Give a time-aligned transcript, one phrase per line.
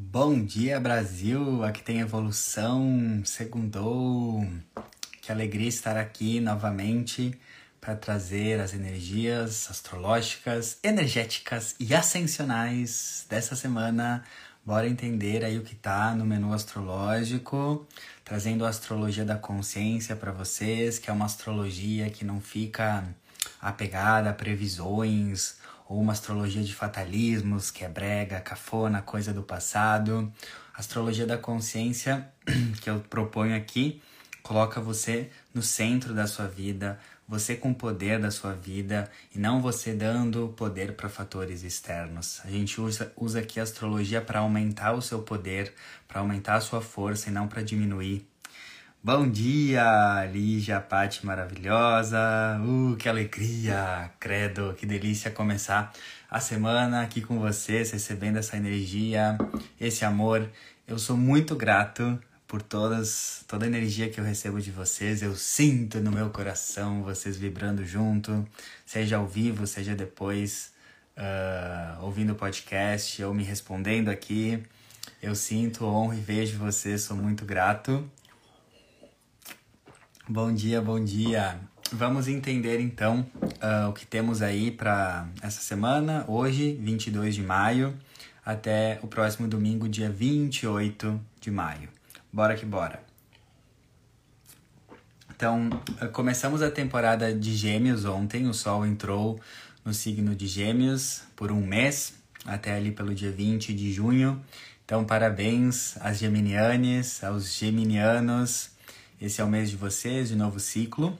[0.00, 1.64] Bom dia, Brasil!
[1.64, 4.46] Aqui tem evolução, segundou.
[5.20, 7.36] Que alegria estar aqui novamente
[7.80, 14.24] para trazer as energias astrológicas, energéticas e ascensionais dessa semana.
[14.64, 17.84] Bora entender aí o que tá no menu astrológico,
[18.24, 23.04] trazendo a astrologia da consciência para vocês, que é uma astrologia que não fica
[23.60, 25.57] apegada a previsões
[25.88, 30.30] ou uma astrologia de fatalismos, que é brega, cafona, coisa do passado.
[30.74, 32.28] A astrologia da consciência
[32.82, 34.02] que eu proponho aqui
[34.42, 39.38] coloca você no centro da sua vida, você com o poder da sua vida e
[39.38, 42.40] não você dando poder para fatores externos.
[42.44, 45.74] A gente usa, usa aqui a astrologia para aumentar o seu poder,
[46.06, 48.26] para aumentar a sua força e não para diminuir.
[49.00, 52.18] Bom dia, Lígia, Pati maravilhosa.
[52.60, 55.92] Uh, que alegria, credo, que delícia começar
[56.28, 59.38] a semana aqui com vocês, recebendo essa energia,
[59.80, 60.50] esse amor.
[60.86, 65.22] Eu sou muito grato por todas, toda a energia que eu recebo de vocês.
[65.22, 68.44] Eu sinto no meu coração vocês vibrando junto,
[68.84, 70.72] seja ao vivo, seja depois
[71.16, 74.60] uh, ouvindo o podcast ou me respondendo aqui.
[75.22, 78.10] Eu sinto, honro e vejo vocês, sou muito grato.
[80.30, 81.58] Bom dia, bom dia.
[81.90, 87.96] Vamos entender então uh, o que temos aí para essa semana, hoje, 22 de maio,
[88.44, 91.88] até o próximo domingo, dia 28 de maio.
[92.30, 93.02] Bora que bora.
[95.34, 95.70] Então,
[96.02, 99.40] uh, começamos a temporada de Gêmeos ontem, o Sol entrou
[99.82, 102.12] no signo de Gêmeos por um mês,
[102.44, 104.38] até ali pelo dia 20 de junho.
[104.84, 108.76] Então, parabéns às geminianes, aos geminianos
[109.20, 111.18] esse é o mês de vocês, de novo ciclo.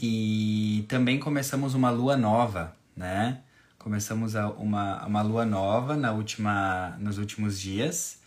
[0.00, 3.40] E também começamos uma lua nova, né?
[3.78, 8.18] Começamos uma, uma lua nova na última, nos últimos dias.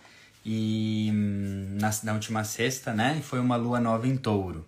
[0.45, 3.17] E hum, na, na última sexta, né?
[3.19, 4.65] E foi uma lua nova em touro.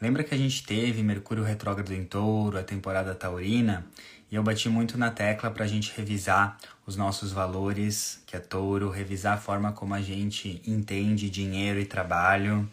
[0.00, 3.86] Lembra que a gente teve Mercúrio retrógrado em touro, a temporada taurina?
[4.30, 8.40] E eu bati muito na tecla para a gente revisar os nossos valores, que é
[8.40, 12.68] touro, revisar a forma como a gente entende dinheiro e trabalho.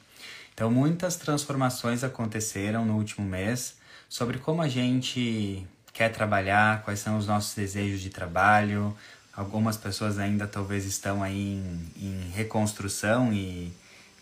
[0.53, 3.75] Então, muitas transformações aconteceram no último mês
[4.09, 8.95] sobre como a gente quer trabalhar, quais são os nossos desejos de trabalho.
[9.33, 13.71] Algumas pessoas ainda talvez estão aí em, em reconstrução e,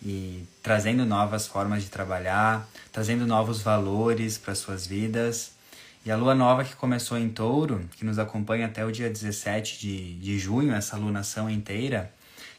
[0.02, 5.52] e trazendo novas formas de trabalhar, trazendo novos valores para suas vidas.
[6.06, 9.80] E a lua nova que começou em touro, que nos acompanha até o dia 17
[9.80, 12.12] de, de junho, essa lunação inteira,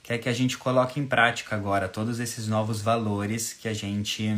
[0.02, 4.28] quer que a gente coloque em prática agora todos esses novos valores que a gente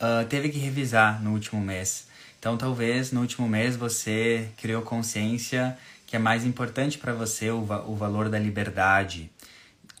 [0.00, 2.08] uh, teve que revisar no último mês.
[2.38, 5.76] Então, talvez no último mês você criou consciência
[6.06, 9.30] que é mais importante para você o, o valor da liberdade,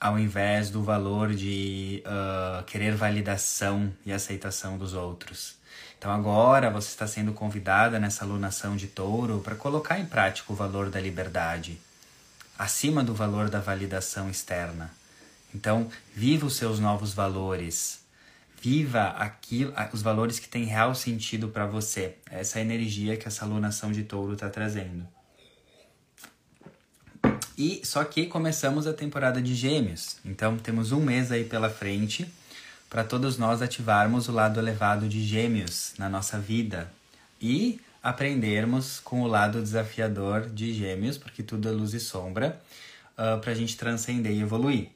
[0.00, 5.54] ao invés do valor de uh, querer validação e aceitação dos outros.
[5.98, 10.56] Então agora você está sendo convidada nessa alunação de touro para colocar em prática o
[10.56, 11.78] valor da liberdade
[12.60, 14.90] acima do valor da validação externa.
[15.54, 18.00] Então, viva os seus novos valores.
[18.60, 22.16] Viva aquilo, os valores que têm real sentido para você.
[22.30, 25.08] Essa é energia que essa alunação de touro está trazendo.
[27.56, 30.18] E só que começamos a temporada de Gêmeos.
[30.22, 32.30] Então, temos um mês aí pela frente
[32.90, 36.92] para todos nós ativarmos o lado elevado de Gêmeos na nossa vida.
[37.40, 42.60] E aprendermos com o lado desafiador de Gêmeos, porque tudo é luz e sombra,
[43.18, 44.90] uh, ah, para a gente transcender e evoluir.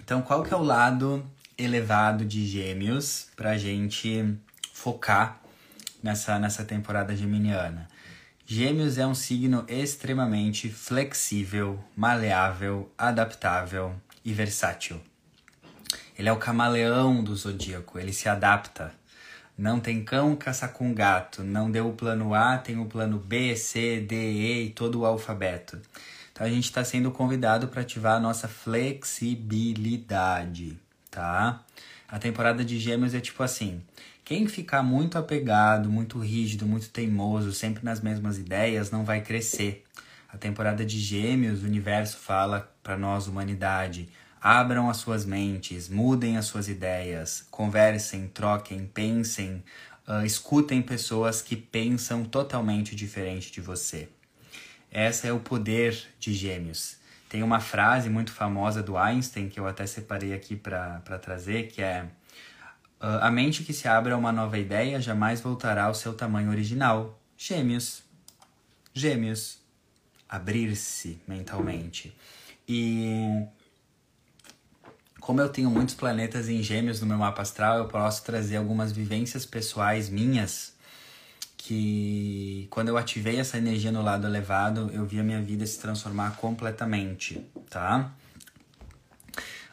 [0.00, 1.24] Então, qual que é o lado
[1.56, 4.36] elevado de Gêmeos para a gente
[4.72, 5.40] focar
[6.02, 7.88] nessa, nessa temporada geminiana?
[8.44, 13.94] Gêmeos é um signo extremamente flexível, maleável, adaptável
[14.24, 15.00] e versátil.
[16.18, 18.97] Ele é o camaleão do zodíaco, ele se adapta
[19.58, 21.42] não tem cão, caça com gato.
[21.42, 25.04] Não deu o plano A, tem o plano B, C, D, E e todo o
[25.04, 25.82] alfabeto.
[26.32, 30.78] Então a gente está sendo convidado para ativar a nossa flexibilidade,
[31.10, 31.64] tá?
[32.06, 33.82] A temporada de Gêmeos é tipo assim:
[34.24, 39.82] quem ficar muito apegado, muito rígido, muito teimoso, sempre nas mesmas ideias, não vai crescer.
[40.28, 44.08] A temporada de Gêmeos, o universo fala para nós, humanidade:
[44.40, 49.62] Abram as suas mentes, mudem as suas ideias, conversem, troquem, pensem,
[50.06, 54.08] uh, escutem pessoas que pensam totalmente diferente de você.
[54.90, 56.96] Esse é o poder de Gêmeos.
[57.28, 61.82] Tem uma frase muito famosa do Einstein que eu até separei aqui para trazer, que
[61.82, 62.04] é:
[63.00, 66.50] uh, A mente que se abre a uma nova ideia jamais voltará ao seu tamanho
[66.50, 67.20] original.
[67.36, 68.02] Gêmeos.
[68.94, 69.58] Gêmeos.
[70.28, 72.16] abrir-se mentalmente.
[72.66, 73.46] E
[75.28, 78.92] como eu tenho muitos planetas em gêmeos no meu mapa astral, eu posso trazer algumas
[78.92, 80.72] vivências pessoais minhas
[81.54, 85.78] que quando eu ativei essa energia no lado elevado, eu vi a minha vida se
[85.78, 88.10] transformar completamente, tá?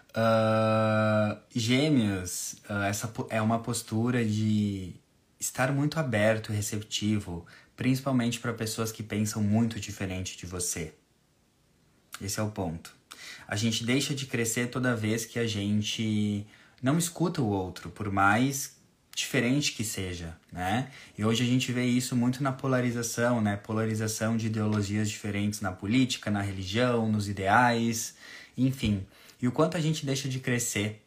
[0.10, 4.94] Uh, gêmeos, uh, essa é uma postura de
[5.40, 7.46] estar muito aberto e receptivo,
[7.78, 10.94] principalmente para pessoas que pensam muito diferente de você.
[12.22, 13.05] Esse é o ponto.
[13.48, 16.46] A gente deixa de crescer toda vez que a gente
[16.82, 18.76] não escuta o outro, por mais
[19.16, 20.90] diferente que seja, né?
[21.18, 23.56] E hoje a gente vê isso muito na polarização, né?
[23.56, 28.16] Polarização de ideologias diferentes na política, na religião, nos ideais,
[28.58, 29.06] enfim.
[29.42, 31.02] E o quanto a gente deixa de crescer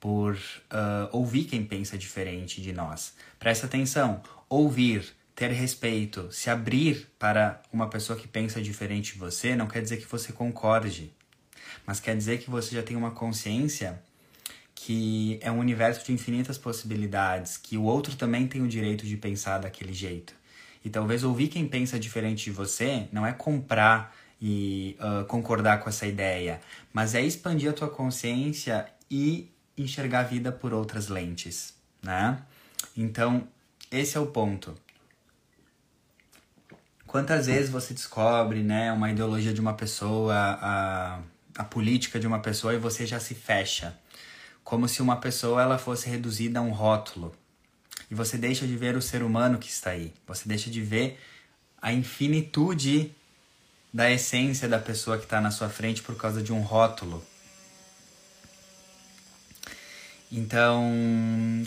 [0.00, 3.12] por uh, ouvir quem pensa diferente de nós.
[3.38, 5.04] Presta atenção, ouvir,
[5.34, 9.98] ter respeito, se abrir para uma pessoa que pensa diferente de você não quer dizer
[9.98, 11.12] que você concorde,
[11.86, 14.02] mas quer dizer que você já tem uma consciência
[14.74, 19.16] que é um universo de infinitas possibilidades, que o outro também tem o direito de
[19.16, 20.34] pensar daquele jeito.
[20.82, 25.90] E talvez ouvir quem pensa diferente de você não é comprar e uh, concordar com
[25.90, 26.60] essa ideia,
[26.94, 32.42] mas é expandir a tua consciência e enxergar a vida por outras lentes, né?
[32.96, 33.46] Então,
[33.90, 34.74] esse é o ponto.
[37.06, 41.20] Quantas vezes você descobre, né, uma ideologia de uma pessoa, a,
[41.60, 43.96] a política de uma pessoa e você já se fecha?
[44.70, 47.34] como se uma pessoa ela fosse reduzida a um rótulo.
[48.08, 50.12] E você deixa de ver o ser humano que está aí.
[50.28, 51.18] Você deixa de ver
[51.82, 53.12] a infinitude
[53.92, 57.20] da essência da pessoa que está na sua frente por causa de um rótulo.
[60.30, 60.88] Então,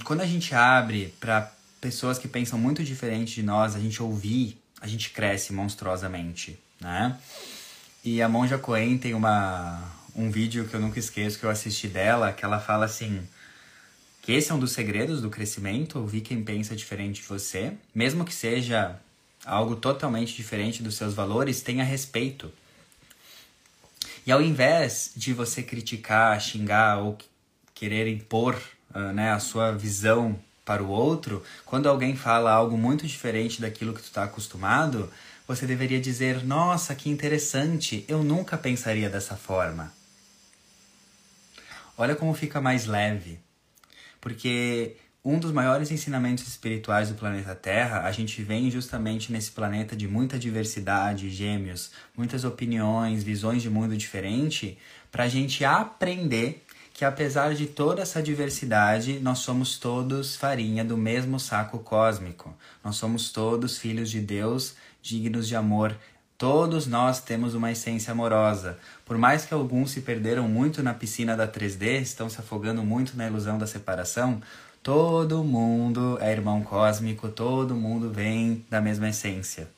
[0.06, 1.52] quando a gente abre para
[1.82, 7.20] pessoas que pensam muito diferente de nós, a gente ouvir, a gente cresce monstruosamente, né?
[8.04, 9.82] E a Monja Coen tem uma,
[10.14, 13.26] um vídeo que eu nunca esqueço que eu assisti dela, que ela fala assim:
[14.22, 18.26] que esse é um dos segredos do crescimento, ouvir quem pensa diferente de você, mesmo
[18.26, 19.00] que seja
[19.46, 22.52] algo totalmente diferente dos seus valores, tenha respeito.
[24.26, 27.18] E ao invés de você criticar, xingar ou
[27.74, 28.62] querer impor
[28.94, 33.94] uh, né, a sua visão para o outro, quando alguém fala algo muito diferente daquilo
[33.94, 35.12] que tu está acostumado,
[35.48, 39.94] você deveria dizer: Nossa, que interessante, eu nunca pensaria dessa forma.
[41.98, 43.40] Olha como fica mais leve.
[44.20, 49.96] Porque um dos maiores ensinamentos espirituais do planeta Terra, a gente vem justamente nesse planeta
[49.96, 54.78] de muita diversidade, gêmeos, muitas opiniões, visões de mundo diferente,
[55.12, 60.96] para a gente aprender que apesar de toda essa diversidade, nós somos todos farinha do
[60.96, 62.56] mesmo saco cósmico.
[62.84, 65.96] Nós somos todos filhos de Deus, dignos de amor
[66.44, 68.78] Todos nós temos uma essência amorosa.
[69.06, 73.16] Por mais que alguns se perderam muito na piscina da 3D, estão se afogando muito
[73.16, 74.42] na ilusão da separação,
[74.84, 79.70] todo mundo é irmão cósmico, todo mundo vem da mesma essência.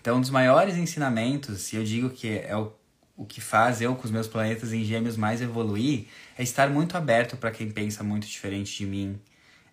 [0.00, 2.72] Então, um dos maiores ensinamentos, e eu digo que é o,
[3.14, 6.06] o que faz eu com os meus planetas em gêmeos mais evoluir,
[6.38, 9.20] é estar muito aberto para quem pensa muito diferente de mim.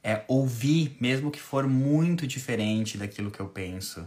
[0.03, 4.05] É ouvir, mesmo que for muito diferente daquilo que eu penso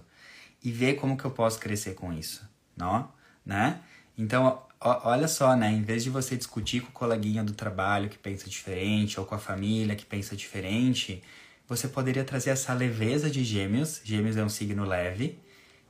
[0.63, 3.11] e ver como que eu posso crescer com isso, não?
[3.45, 3.81] né?
[4.17, 5.71] Então, olha só, né?
[5.71, 9.35] Em vez de você discutir com o coleguinha do trabalho que pensa diferente ou com
[9.35, 11.23] a família que pensa diferente,
[11.69, 15.39] você poderia trazer essa leveza de Gêmeos, Gêmeos é um signo leve,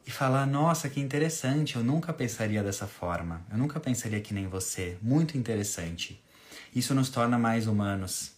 [0.07, 3.45] e falar: "Nossa, que interessante, eu nunca pensaria dessa forma.
[3.51, 4.97] Eu nunca pensaria que nem você.
[5.01, 6.23] Muito interessante."
[6.75, 8.33] Isso nos torna mais humanos.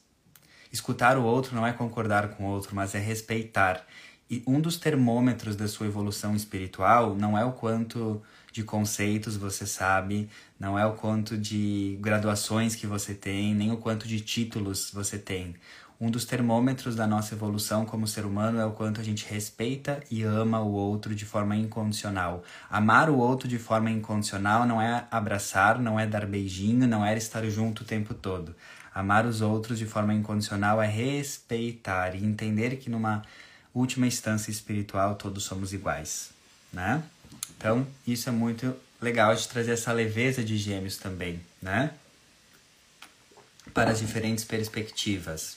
[0.72, 3.86] Escutar o outro não é concordar com o outro, mas é respeitar.
[4.30, 9.66] E um dos termômetros da sua evolução espiritual não é o quanto de conceitos você
[9.66, 10.28] sabe,
[10.58, 15.18] não é o quanto de graduações que você tem, nem o quanto de títulos você
[15.18, 15.54] tem.
[16.00, 20.02] Um dos termômetros da nossa evolução como ser humano é o quanto a gente respeita
[20.10, 22.42] e ama o outro de forma incondicional.
[22.68, 27.16] Amar o outro de forma incondicional não é abraçar, não é dar beijinho, não é
[27.16, 28.56] estar junto o tempo todo.
[28.92, 33.22] Amar os outros de forma incondicional é respeitar e entender que numa
[33.74, 36.30] última instância espiritual, todos somos iguais,
[36.72, 37.02] né?
[37.56, 41.92] Então, isso é muito legal de trazer essa leveza de gêmeos também, né?
[43.72, 45.56] Para as diferentes perspectivas.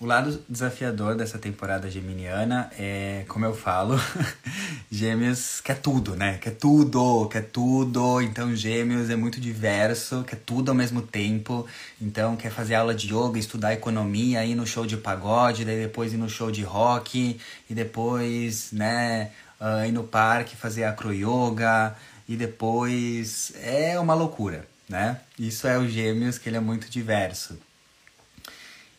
[0.00, 4.00] O lado desafiador dessa temporada geminiana é, como eu falo,
[4.88, 6.38] Gêmeos quer tudo, né?
[6.38, 8.22] Quer tudo, quer tudo.
[8.22, 11.66] Então, Gêmeos é muito diverso, quer tudo ao mesmo tempo.
[12.00, 16.12] Então, quer fazer aula de yoga, estudar economia, ir no show de pagode, daí depois
[16.12, 21.96] ir no show de rock, e depois, né, uh, ir no parque fazer acroyoga
[22.28, 25.20] e depois é uma loucura, né?
[25.36, 27.58] Isso é o Gêmeos, que ele é muito diverso.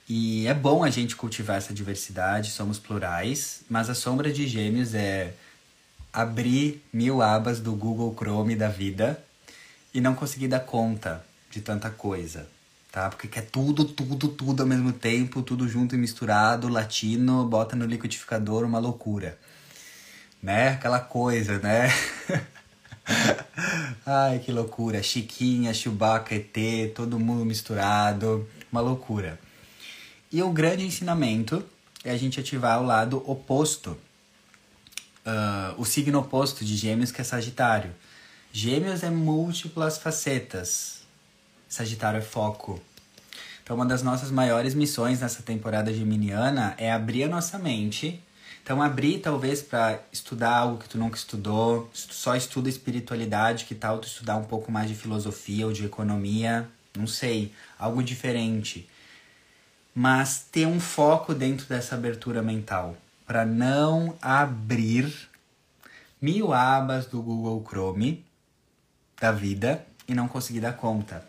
[0.10, 4.96] E é bom a gente cultivar essa diversidade, somos plurais, mas a sombra de Gêmeos
[4.96, 5.36] é
[6.12, 9.24] abrir mil abas do Google Chrome da vida
[9.94, 12.48] e não conseguir dar conta de tanta coisa,
[12.92, 13.08] tá?
[13.08, 17.86] Porque quer tudo, tudo, tudo ao mesmo tempo, tudo junto e misturado, latino, bota no
[17.86, 19.38] liquidificador, uma loucura.
[20.42, 20.70] Né?
[20.70, 21.88] Aquela coisa, né?
[24.04, 25.04] Ai, que loucura.
[25.04, 29.40] Chiquinha, Chewbacca, ET, todo mundo misturado, uma loucura.
[30.32, 31.66] E o grande ensinamento
[32.04, 33.98] é a gente ativar o lado oposto,
[35.26, 37.96] uh, o signo oposto de Gêmeos, que é Sagitário.
[38.54, 41.02] Gêmeos é múltiplas facetas,
[41.68, 42.80] Sagitário é foco.
[43.64, 48.22] Então, uma das nossas maiores missões nessa temporada geminiana é abrir a nossa mente.
[48.62, 53.98] Então, abrir talvez para estudar algo que tu nunca estudou, só estuda espiritualidade, que tal
[53.98, 58.88] tu estudar um pouco mais de filosofia ou de economia, não sei, algo diferente.
[60.02, 62.96] Mas ter um foco dentro dessa abertura mental,
[63.28, 65.14] para não abrir
[66.22, 68.24] mil abas do Google Chrome
[69.20, 71.28] da vida e não conseguir dar conta.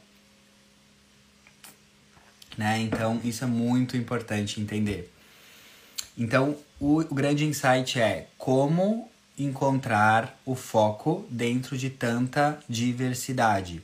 [2.56, 2.78] Né?
[2.78, 5.12] Então, isso é muito importante entender.
[6.16, 13.82] Então, o, o grande insight é como encontrar o foco dentro de tanta diversidade.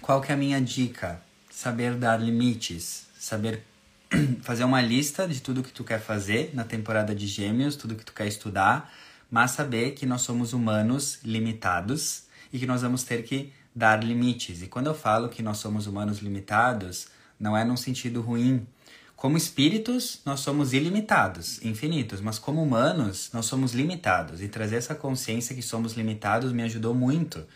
[0.00, 1.20] Qual que é a minha dica?
[1.50, 3.62] Saber dar limites, saber
[4.42, 8.04] fazer uma lista de tudo que tu quer fazer na temporada de Gêmeos, tudo que
[8.04, 8.92] tu quer estudar,
[9.30, 14.60] mas saber que nós somos humanos limitados e que nós vamos ter que dar limites.
[14.60, 17.06] E quando eu falo que nós somos humanos limitados,
[17.38, 18.66] não é num sentido ruim.
[19.14, 24.42] Como espíritos, nós somos ilimitados, infinitos, mas como humanos, nós somos limitados.
[24.42, 27.46] E trazer essa consciência que somos limitados me ajudou muito.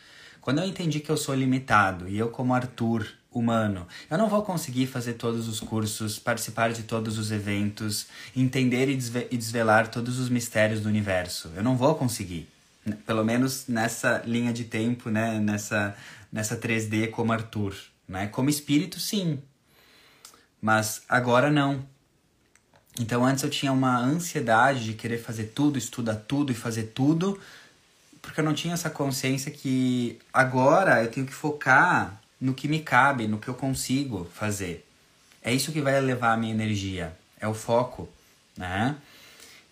[0.40, 3.04] Quando eu entendi que eu sou limitado e eu, como Arthur,
[3.38, 8.88] humano, eu não vou conseguir fazer todos os cursos, participar de todos os eventos, entender
[8.88, 11.50] e desvelar todos os mistérios do universo.
[11.54, 12.48] Eu não vou conseguir
[13.04, 15.96] pelo menos nessa linha de tempo, né, nessa,
[16.32, 17.74] nessa 3D como Arthur,
[18.08, 18.28] né?
[18.28, 19.42] Como espírito, sim.
[20.60, 21.84] Mas agora não.
[22.98, 27.38] Então antes eu tinha uma ansiedade de querer fazer tudo, estudar tudo e fazer tudo,
[28.22, 32.80] porque eu não tinha essa consciência que agora eu tenho que focar no que me
[32.80, 34.86] cabe, no que eu consigo fazer.
[35.42, 38.08] É isso que vai levar a minha energia, é o foco,
[38.56, 38.96] né?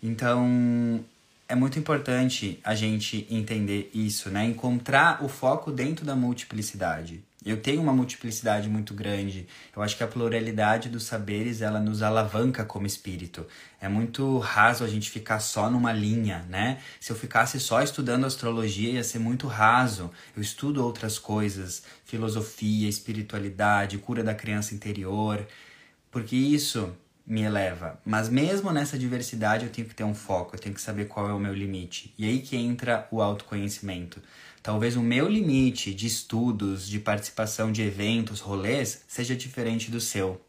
[0.03, 1.05] Então,
[1.49, 4.45] é muito importante a gente entender isso, né?
[4.45, 7.23] Encontrar o foco dentro da multiplicidade.
[7.45, 9.47] Eu tenho uma multiplicidade muito grande.
[9.77, 13.47] Eu acho que a pluralidade dos saberes ela nos alavanca como espírito.
[13.81, 16.81] É muito raso a gente ficar só numa linha, né?
[16.99, 20.11] Se eu ficasse só estudando astrologia ia ser muito raso.
[20.35, 25.47] Eu estudo outras coisas, filosofia, espiritualidade, cura da criança interior,
[26.11, 26.97] porque isso
[27.27, 27.99] me eleva.
[28.05, 31.29] Mas mesmo nessa diversidade eu tenho que ter um foco, eu tenho que saber qual
[31.29, 32.15] é o meu limite.
[32.19, 34.21] E aí que entra o autoconhecimento.
[34.65, 40.41] Talvez o meu limite de estudos, de participação de eventos, rolês, seja diferente do seu.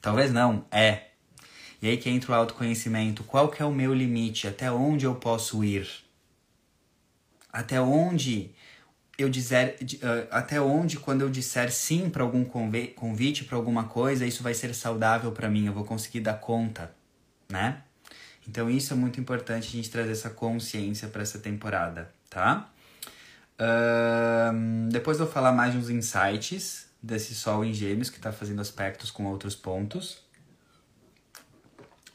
[0.00, 1.08] Talvez não, é.
[1.82, 3.24] E aí que entra o autoconhecimento.
[3.24, 4.46] Qual que é o meu limite?
[4.46, 5.88] Até onde eu posso ir?
[7.52, 8.52] Até onde
[9.18, 14.24] eu dizer uh, até onde quando eu disser sim para algum convite para alguma coisa
[14.24, 16.90] isso vai ser saudável para mim eu vou conseguir dar conta
[17.46, 17.82] né
[18.48, 22.72] então isso é muito importante a gente trazer essa consciência para essa temporada tá
[24.90, 28.60] depois eu vou falar mais de uns insights desse sol em gêmeos que está fazendo
[28.60, 30.18] aspectos com outros pontos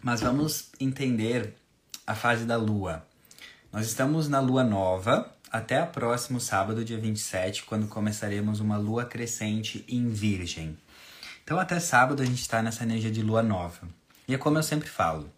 [0.02, 1.56] mas vamos entender
[2.06, 3.06] a fase da lua
[3.76, 9.06] nós estamos na lua nova até o próximo sábado, dia 27, quando começaremos uma lua
[9.06, 10.78] crescente em Virgem.
[11.44, 13.88] Então, até sábado a gente está nessa energia de lua nova.
[14.28, 15.30] E é como eu sempre falo: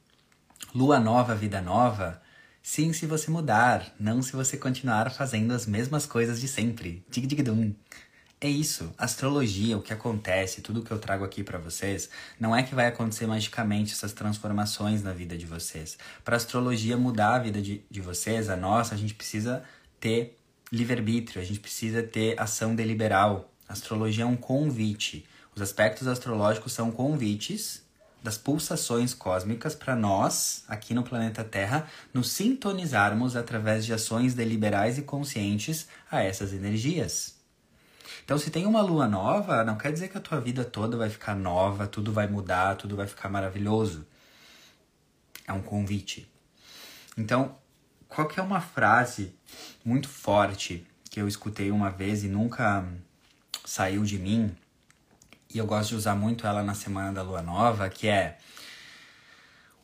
[0.74, 2.22] lua nova, vida nova,
[2.68, 7.02] sim, se você mudar, não se você continuar fazendo as mesmas coisas de sempre.
[7.10, 7.74] Dig dig dum.
[8.42, 12.62] É isso, astrologia, o que acontece, tudo que eu trago aqui para vocês, não é
[12.62, 15.98] que vai acontecer magicamente essas transformações na vida de vocês.
[16.26, 19.64] Para astrologia mudar a vida de, de vocês, a nossa, a gente precisa
[19.98, 20.38] ter
[20.70, 23.50] livre-arbítrio, a gente precisa ter ação deliberal.
[23.70, 25.26] A astrologia é um convite.
[25.56, 27.87] Os aspectos astrológicos são convites
[28.28, 34.98] das pulsações cósmicas para nós, aqui no planeta Terra, nos sintonizarmos através de ações deliberais
[34.98, 37.38] e conscientes a essas energias.
[38.26, 41.10] Então, se tem uma lua nova, não quer dizer que a tua vida toda vai
[41.10, 44.06] ficar nova, tudo vai mudar, tudo vai ficar maravilhoso.
[45.48, 46.30] É um convite.
[47.18, 47.56] Então,
[48.10, 49.34] qual que é uma frase
[49.86, 52.86] muito forte que eu escutei uma vez e nunca
[53.64, 54.54] saiu de mim,
[55.54, 58.38] e eu gosto de usar muito ela na semana da lua nova, que é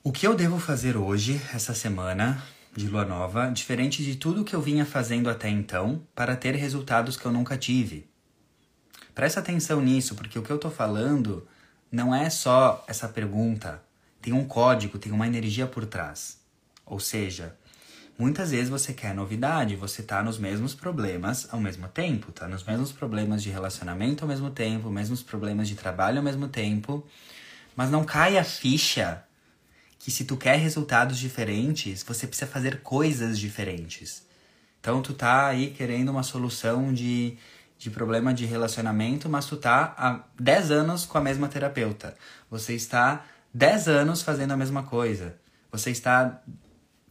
[0.04, 2.44] o que eu devo fazer hoje, essa semana
[2.76, 7.16] de lua nova, diferente de tudo que eu vinha fazendo até então, para ter resultados
[7.16, 8.10] que eu nunca tive.
[9.16, 11.48] Presta atenção nisso, porque o que eu tô falando
[11.92, 13.82] não é só essa pergunta,
[14.22, 16.40] tem um código, tem uma energia por trás.
[16.86, 17.56] Ou seja,
[18.18, 22.64] muitas vezes você quer novidade, você tá nos mesmos problemas ao mesmo tempo, tá nos
[22.64, 27.06] mesmos problemas de relacionamento ao mesmo tempo, mesmos problemas de trabalho ao mesmo tempo,
[27.76, 29.24] mas não cai a ficha
[29.98, 34.24] que se tu quer resultados diferentes, você precisa fazer coisas diferentes.
[34.80, 37.38] Então tu tá aí querendo uma solução de,
[37.80, 42.16] de problema de relacionamento, mas tu tá há 10 anos com a mesma terapeuta.
[42.52, 45.38] Você está 10 anos fazendo a mesma coisa.
[45.72, 46.42] Você está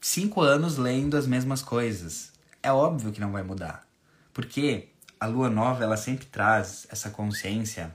[0.03, 2.33] 5 anos lendo as mesmas coisas.
[2.61, 3.87] É óbvio que não vai mudar.
[4.35, 7.95] Porque a lua nova, ela sempre traz essa consciência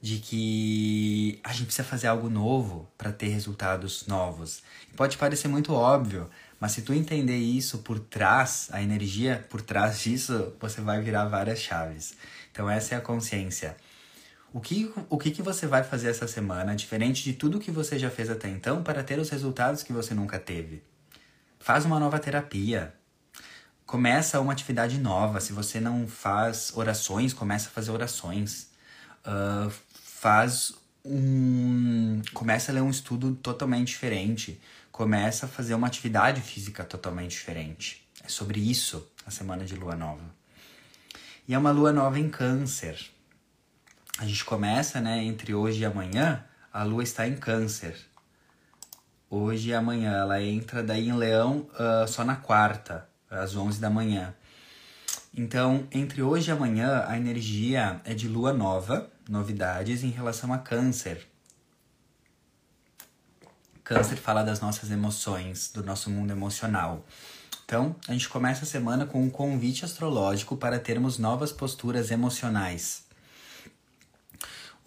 [0.00, 4.62] de que a gente precisa fazer algo novo para ter resultados novos.
[4.96, 10.00] Pode parecer muito óbvio, mas se tu entender isso por trás, a energia por trás
[10.00, 12.14] disso, você vai virar várias chaves.
[12.50, 13.76] Então essa é a consciência.
[14.52, 17.98] O que, o que, que você vai fazer essa semana, diferente de tudo que você
[17.98, 20.82] já fez até então, para ter os resultados que você nunca teve?
[21.58, 22.94] Faz uma nova terapia.
[23.84, 25.40] Começa uma atividade nova.
[25.40, 28.70] Se você não faz orações, começa a fazer orações.
[29.20, 30.74] Uh, faz
[31.04, 32.22] um.
[32.32, 38.06] começa a ler um estudo totalmente diferente, começa a fazer uma atividade física totalmente diferente.
[38.24, 40.24] É sobre isso a semana de lua nova.
[41.46, 43.10] E é uma lua nova em Câncer.
[44.20, 47.96] A gente começa, né, entre hoje e amanhã, a lua está em Câncer.
[49.30, 53.88] Hoje e amanhã, ela entra daí em Leão uh, só na quarta, às 11 da
[53.88, 54.34] manhã.
[55.32, 60.58] Então, entre hoje e amanhã, a energia é de lua nova, novidades em relação a
[60.58, 61.24] câncer.
[63.84, 67.06] Câncer fala das nossas emoções, do nosso mundo emocional.
[67.64, 73.07] Então, a gente começa a semana com um convite astrológico para termos novas posturas emocionais.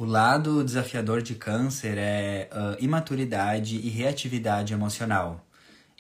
[0.02, 5.46] O lado desafiador de Câncer é uh, imaturidade e reatividade emocional.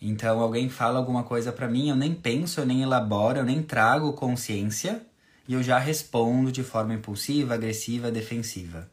[0.01, 3.61] Então, alguém fala alguma coisa para mim, eu nem penso, eu nem elaboro, eu nem
[3.61, 5.05] trago consciência
[5.47, 8.89] e eu já respondo de forma impulsiva, agressiva, defensiva.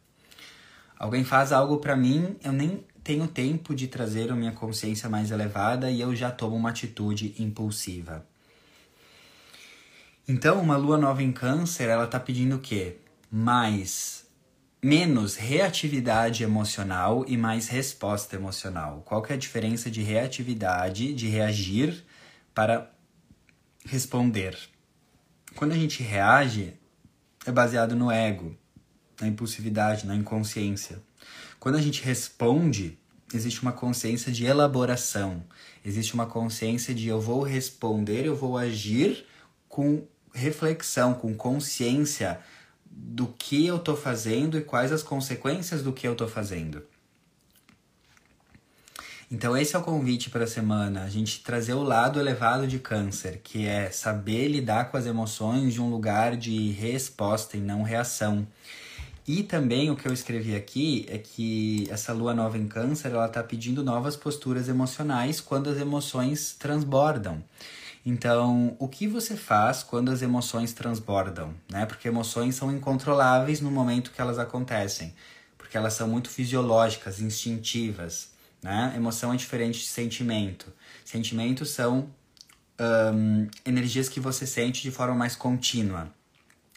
[0.98, 5.30] Alguém faz algo para mim, eu nem tenho tempo de trazer a minha consciência mais
[5.30, 8.26] elevada e eu já tomo uma atitude impulsiva.
[10.28, 12.98] Então, uma lua nova em Câncer, ela tá pedindo o quê?
[13.32, 14.27] Mais
[14.82, 19.02] menos reatividade emocional e mais resposta emocional.
[19.04, 22.04] Qual que é a diferença de reatividade, de reagir
[22.54, 22.90] para
[23.84, 24.56] responder?
[25.56, 26.74] Quando a gente reage,
[27.44, 28.56] é baseado no ego,
[29.20, 31.02] na impulsividade, na inconsciência.
[31.58, 32.96] Quando a gente responde,
[33.34, 35.42] existe uma consciência de elaboração,
[35.84, 39.26] existe uma consciência de eu vou responder, eu vou agir
[39.68, 42.38] com reflexão, com consciência
[43.00, 46.82] do que eu estou fazendo e quais as consequências do que eu estou fazendo.
[49.30, 52.78] Então esse é o convite para a semana, a gente trazer o lado elevado de
[52.78, 57.82] câncer, que é saber lidar com as emoções de um lugar de resposta e não
[57.82, 58.46] reação.
[59.26, 63.26] E também o que eu escrevi aqui é que essa lua nova em câncer, ela
[63.26, 67.44] está pedindo novas posturas emocionais quando as emoções transbordam.
[68.10, 71.84] Então, o que você faz quando as emoções transbordam, né?
[71.84, 75.14] Porque emoções são incontroláveis no momento que elas acontecem,
[75.58, 78.30] porque elas são muito fisiológicas, instintivas.
[78.62, 78.94] Né?
[78.96, 80.72] Emoção é diferente de sentimento.
[81.04, 82.08] Sentimentos são
[82.80, 86.10] um, energias que você sente de forma mais contínua.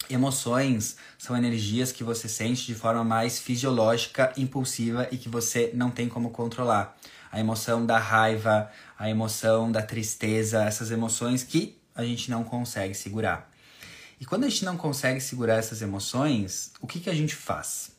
[0.09, 5.91] Emoções são energias que você sente de forma mais fisiológica, impulsiva e que você não
[5.91, 6.97] tem como controlar.
[7.31, 8.69] A emoção da raiva,
[9.01, 13.51] a emoção da tristeza, essas emoções que a gente não consegue segurar.
[14.19, 17.91] E quando a gente não consegue segurar essas emoções, o que, que a gente faz?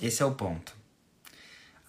[0.00, 0.84] Esse é o ponto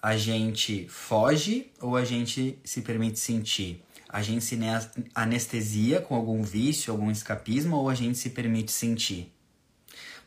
[0.06, 3.84] a gente foge ou a gente se permite sentir?
[4.08, 4.56] A gente se
[5.16, 9.34] anestesia com algum vício, algum escapismo ou a gente se permite sentir?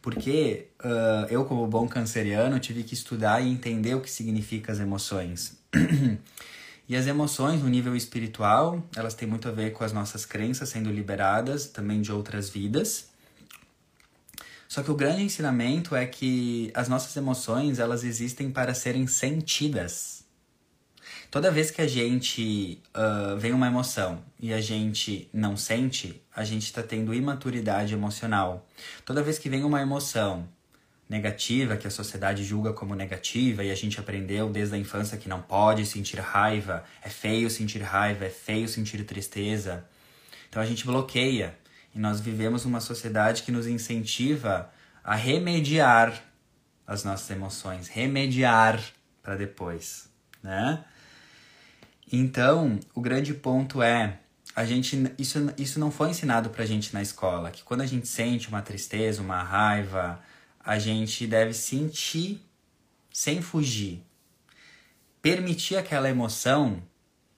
[0.02, 4.80] Porque uh, eu, como bom canceriano, tive que estudar e entender o que significa as
[4.80, 5.56] emoções.
[6.88, 10.70] e as emoções, no nível espiritual, elas têm muito a ver com as nossas crenças
[10.70, 13.10] sendo liberadas também de outras vidas.
[14.66, 20.24] Só que o grande ensinamento é que as nossas emoções, elas existem para serem sentidas.
[21.30, 26.42] Toda vez que a gente uh, vem uma emoção e a gente não sente, a
[26.42, 28.66] gente está tendo imaturidade emocional.
[29.04, 30.48] Toda vez que vem uma emoção
[31.08, 35.28] negativa, que a sociedade julga como negativa, e a gente aprendeu desde a infância que
[35.28, 39.84] não pode sentir raiva, é feio sentir raiva, é feio sentir tristeza.
[40.48, 41.56] Então a gente bloqueia.
[41.94, 44.70] E nós vivemos uma sociedade que nos incentiva
[45.02, 46.22] a remediar
[46.86, 48.82] as nossas emoções, remediar
[49.22, 50.08] para depois,
[50.42, 50.84] né?
[52.10, 54.18] Então, o grande ponto é
[54.56, 58.08] a gente isso, isso não foi ensinado pra gente na escola, que quando a gente
[58.08, 60.20] sente uma tristeza, uma raiva,
[60.68, 62.42] a gente deve sentir
[63.10, 64.02] sem fugir.
[65.22, 66.82] Permitir aquela emoção,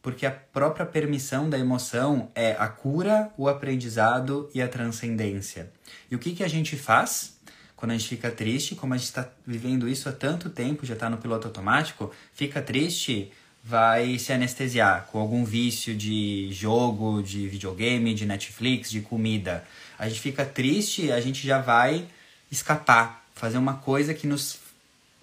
[0.03, 5.71] porque a própria permissão da emoção é a cura, o aprendizado e a transcendência.
[6.11, 7.39] E o que, que a gente faz?
[7.77, 10.95] Quando a gente fica triste, como a gente está vivendo isso há tanto tempo, já
[10.95, 13.31] está no piloto automático, fica triste,
[13.63, 19.65] vai se anestesiar com algum vício de jogo, de videogame, de Netflix, de comida.
[19.97, 22.09] A gente fica triste, a gente já vai
[22.51, 24.59] escapar, fazer uma coisa que nos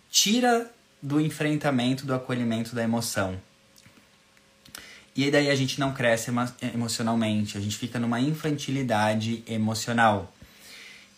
[0.10, 3.40] tira do enfrentamento, do acolhimento da emoção.
[5.16, 6.32] E daí a gente não cresce
[6.74, 10.34] emocionalmente, a gente fica numa infantilidade emocional.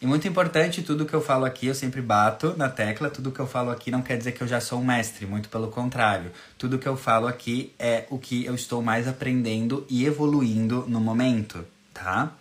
[0.01, 3.39] E muito importante, tudo que eu falo aqui, eu sempre bato na tecla, tudo que
[3.39, 6.31] eu falo aqui não quer dizer que eu já sou um mestre, muito pelo contrário.
[6.57, 10.99] Tudo que eu falo aqui é o que eu estou mais aprendendo e evoluindo no
[10.99, 12.33] momento, tá?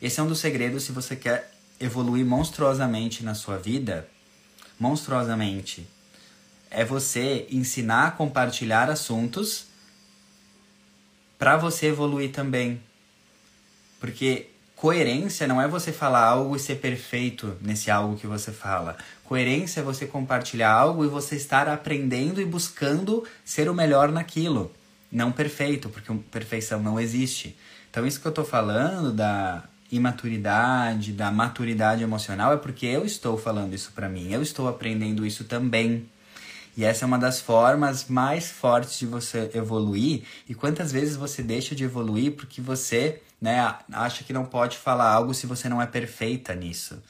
[0.00, 4.08] Esse é um dos segredos se você quer evoluir monstruosamente na sua vida,
[4.78, 5.86] monstruosamente,
[6.70, 9.66] é você ensinar a compartilhar assuntos
[11.38, 12.82] para você evoluir também.
[14.00, 14.48] Porque
[14.84, 18.98] Coerência não é você falar algo e ser perfeito nesse algo que você fala.
[19.24, 24.70] Coerência é você compartilhar algo e você estar aprendendo e buscando ser o melhor naquilo.
[25.10, 27.56] Não perfeito, porque perfeição não existe.
[27.88, 33.38] Então, isso que eu estou falando da imaturidade, da maturidade emocional, é porque eu estou
[33.38, 34.32] falando isso para mim.
[34.32, 36.08] Eu estou aprendendo isso também.
[36.76, 40.24] E essa é uma das formas mais fortes de você evoluir.
[40.48, 45.10] E quantas vezes você deixa de evoluir porque você né, acha que não pode falar
[45.12, 47.00] algo se você não é perfeita nisso?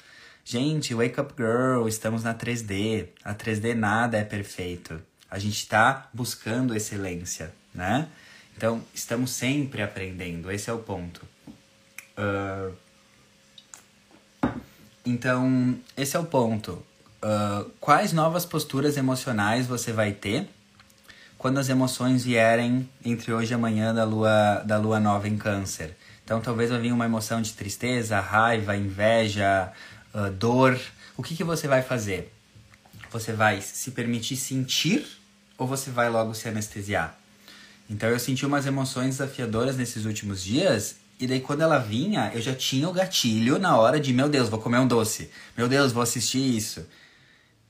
[0.45, 3.09] Gente, Wake Up Girl, estamos na 3D.
[3.25, 5.01] A 3D nada é perfeito.
[5.31, 8.09] A gente está buscando excelência, né?
[8.55, 10.51] Então, estamos sempre aprendendo.
[10.53, 11.34] Esse é o ponto.
[12.19, 12.75] Uh...
[15.07, 16.83] Então, esse é o ponto.
[17.23, 20.49] Uh, quais novas posturas emocionais você vai ter
[21.37, 25.95] quando as emoções vierem entre hoje e amanhã da lua, da lua nova em Câncer?
[26.25, 29.71] Então, talvez vai vir uma emoção de tristeza, raiva, inveja,
[30.15, 30.81] uh, dor.
[31.19, 32.33] O que, que você vai fazer?
[33.11, 35.07] Você vai se permitir sentir
[35.59, 37.15] ou você vai logo se anestesiar?
[37.91, 42.41] Então, eu senti umas emoções desafiadoras nesses últimos dias e daí quando ela vinha, eu
[42.41, 45.31] já tinha o gatilho na hora de, meu Deus, vou comer um doce.
[45.57, 46.87] Meu Deus, vou assistir isso.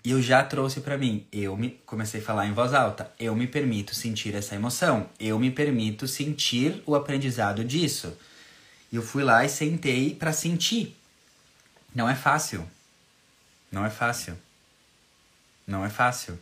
[0.04, 3.34] E eu já trouxe para mim, eu me comecei a falar em voz alta, eu
[3.34, 8.14] me permito sentir essa emoção, eu me permito sentir o aprendizado disso.
[8.92, 10.94] E eu fui lá e sentei para sentir.
[11.94, 12.68] Não é fácil.
[13.72, 14.36] Não é fácil.
[15.66, 16.38] Não é fácil.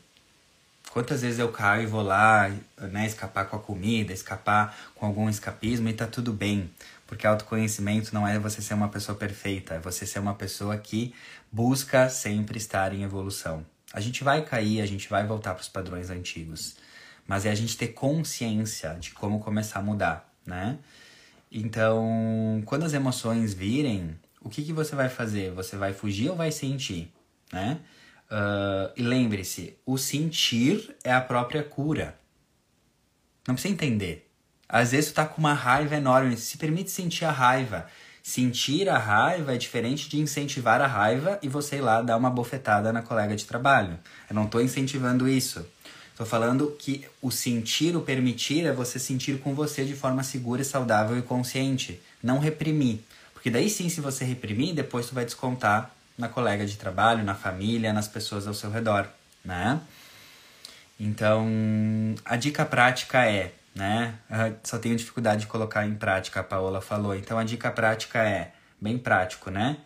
[0.92, 5.26] Quantas vezes eu caio e vou lá, né, escapar com a comida, escapar com algum
[5.26, 6.70] escapismo e tá tudo bem.
[7.06, 11.14] Porque autoconhecimento não é você ser uma pessoa perfeita, é você ser uma pessoa que
[11.50, 13.64] busca sempre estar em evolução.
[13.90, 16.76] A gente vai cair, a gente vai voltar para os padrões antigos,
[17.26, 20.76] mas é a gente ter consciência de como começar a mudar, né?
[21.50, 25.52] Então, quando as emoções virem, o que, que você vai fazer?
[25.52, 27.10] Você vai fugir ou vai sentir,
[27.50, 27.80] né?
[28.32, 32.18] Uh, e lembre-se, o sentir é a própria cura.
[33.46, 34.26] Não precisa entender.
[34.66, 37.86] Às vezes tu tá com uma raiva enorme, se permite sentir a raiva.
[38.22, 42.30] Sentir a raiva é diferente de incentivar a raiva e você ir lá dar uma
[42.30, 43.98] bofetada na colega de trabalho.
[44.30, 45.66] Eu não estou incentivando isso.
[46.10, 50.64] Estou falando que o sentir, o permitir, é você sentir com você de forma segura,
[50.64, 52.00] saudável e consciente.
[52.22, 53.00] Não reprimir.
[53.34, 57.34] Porque daí sim, se você reprimir, depois tu vai descontar na colega de trabalho, na
[57.34, 59.08] família, nas pessoas ao seu redor,
[59.44, 59.80] né?
[61.00, 61.46] Então,
[62.24, 64.14] a dica prática é né?
[64.62, 67.14] só tenho dificuldade de colocar em prática, a Paola falou.
[67.14, 69.78] Então a dica prática é bem prático, né?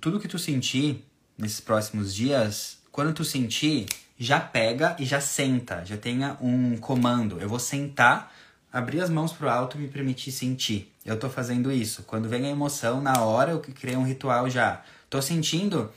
[0.00, 1.04] Tudo que tu sentir
[1.36, 3.86] nesses próximos dias, quando tu sentir,
[4.18, 7.40] já pega e já senta, já tenha um comando.
[7.40, 8.32] Eu vou sentar,
[8.70, 10.92] abrir as mãos pro alto e me permitir sentir.
[11.04, 12.02] Eu tô fazendo isso.
[12.02, 14.82] Quando vem a emoção, na hora eu criei um ritual já.
[15.10, 15.92] Tô sentindo,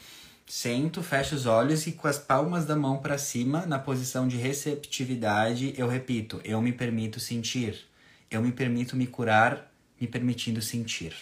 [0.45, 4.37] Sento, fecho os olhos e com as palmas da mão para cima, na posição de
[4.37, 7.85] receptividade, eu repito: eu me permito sentir.
[8.29, 11.15] Eu me permito me curar, me permitindo sentir.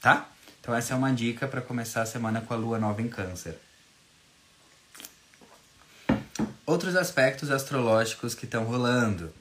[0.00, 0.28] Tá?
[0.60, 3.56] Então essa é uma dica para começar a semana com a lua nova em Câncer.
[6.66, 9.32] Outros aspectos astrológicos que estão rolando.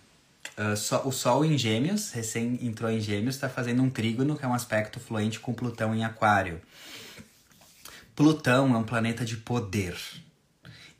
[0.58, 4.48] Uh, o Sol em Gêmeos, recém entrou em Gêmeos, está fazendo um trígono, que é
[4.48, 6.62] um aspecto fluente com Plutão em Aquário.
[8.18, 9.96] Plutão é um planeta de poder.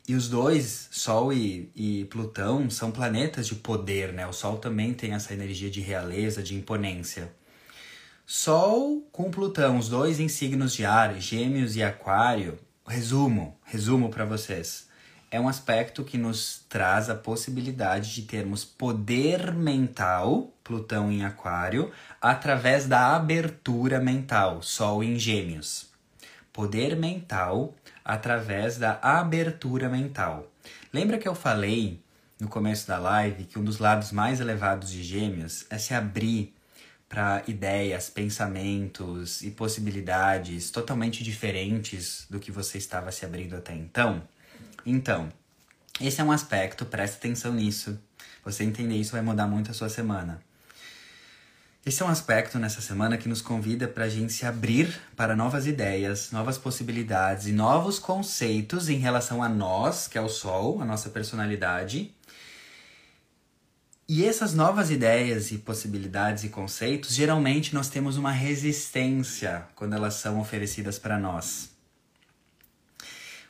[0.08, 4.28] E os dois, Sol e, e Plutão, são planetas de poder, né?
[4.28, 7.34] O Sol também tem essa energia de realeza, de imponência.
[8.24, 12.60] Sol com Plutão, os dois em signos de ar, Gêmeos e Aquário.
[12.88, 14.88] Resumo, resumo para vocês.
[15.32, 21.92] É um aspecto que nos traz a possibilidade de termos poder mental, Plutão em Aquário,
[22.22, 25.97] através da abertura mental, Sol em Gêmeos
[26.58, 30.52] poder mental através da abertura mental.
[30.92, 32.02] Lembra que eu falei
[32.40, 36.56] no começo da live que um dos lados mais elevados de Gêmeos é se abrir
[37.08, 44.24] para ideias, pensamentos e possibilidades totalmente diferentes do que você estava se abrindo até então?
[44.84, 45.32] Então,
[46.02, 48.00] esse é um aspecto, presta atenção nisso.
[48.44, 50.42] Você entender isso vai mudar muito a sua semana.
[51.88, 55.38] Esse é um aspecto nessa semana que nos convida para a gente se abrir para
[55.38, 60.82] novas ideias, novas possibilidades e novos conceitos em relação a nós, que é o Sol,
[60.82, 62.14] a nossa personalidade.
[64.06, 70.16] E essas novas ideias e possibilidades e conceitos, geralmente nós temos uma resistência quando elas
[70.16, 71.70] são oferecidas para nós.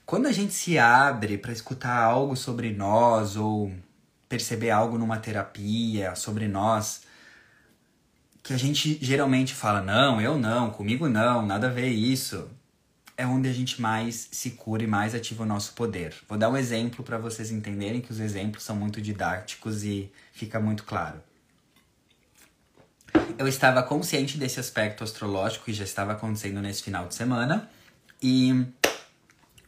[0.05, 3.73] Quando a gente se abre para escutar algo sobre nós ou
[4.29, 7.06] perceber algo numa terapia sobre nós,
[8.47, 12.49] que a gente geralmente fala: não, eu não, comigo não, nada a ver isso,
[13.17, 16.15] é onde a gente mais se cura e mais ativa o nosso poder.
[16.29, 20.61] Vou dar um exemplo para vocês entenderem que os exemplos são muito didáticos e fica
[20.61, 21.21] muito claro.
[23.37, 27.69] Eu estava consciente desse aspecto astrológico que já estava acontecendo nesse final de semana
[28.23, 28.65] e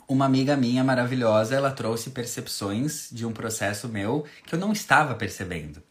[0.07, 5.15] uma amiga minha maravilhosa, ela trouxe percepções de um processo meu que eu não estava
[5.15, 5.83] percebendo.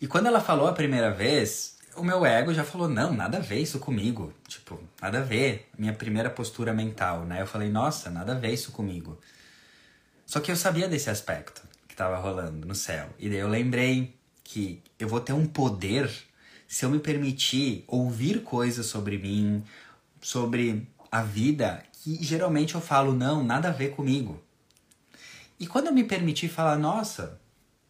[0.00, 3.40] E quando ela falou a primeira vez, o meu ego já falou: não, nada a
[3.40, 4.32] ver isso comigo.
[4.46, 5.68] Tipo, nada a ver.
[5.76, 7.42] Minha primeira postura mental, né?
[7.42, 9.18] Eu falei: nossa, nada a ver isso comigo.
[10.26, 13.08] Só que eu sabia desse aspecto que estava rolando no céu.
[13.18, 16.10] E daí eu lembrei que eu vou ter um poder
[16.66, 19.64] se eu me permitir ouvir coisas sobre mim,
[20.20, 24.42] sobre a vida, que geralmente eu falo: não, nada a ver comigo.
[25.58, 27.40] E quando eu me permitir falar: nossa,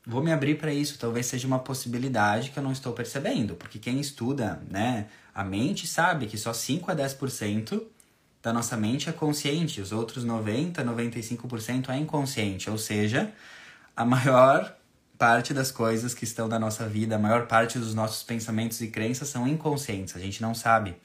[0.08, 3.78] vou me abrir para isso, talvez seja uma possibilidade que eu não estou percebendo, porque
[3.78, 7.82] quem estuda, né, a mente sabe que só 5 a 10%
[8.42, 13.30] da nossa mente é consciente, os outros 90, 95% é inconsciente, ou seja,
[13.94, 14.74] a maior
[15.18, 18.88] parte das coisas que estão na nossa vida, a maior parte dos nossos pensamentos e
[18.88, 20.96] crenças são inconscientes, a gente não sabe.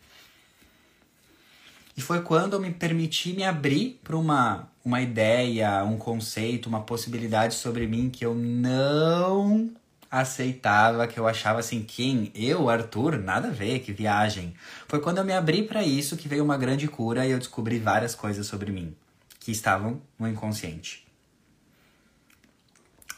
[1.95, 6.81] E foi quando eu me permiti me abrir para uma, uma ideia, um conceito, uma
[6.81, 9.69] possibilidade sobre mim que eu não
[10.09, 12.31] aceitava, que eu achava assim, quem?
[12.35, 13.17] Eu, Arthur?
[13.17, 14.53] Nada a ver, que viagem.
[14.87, 17.79] Foi quando eu me abri para isso que veio uma grande cura e eu descobri
[17.79, 18.95] várias coisas sobre mim
[19.39, 21.05] que estavam no inconsciente.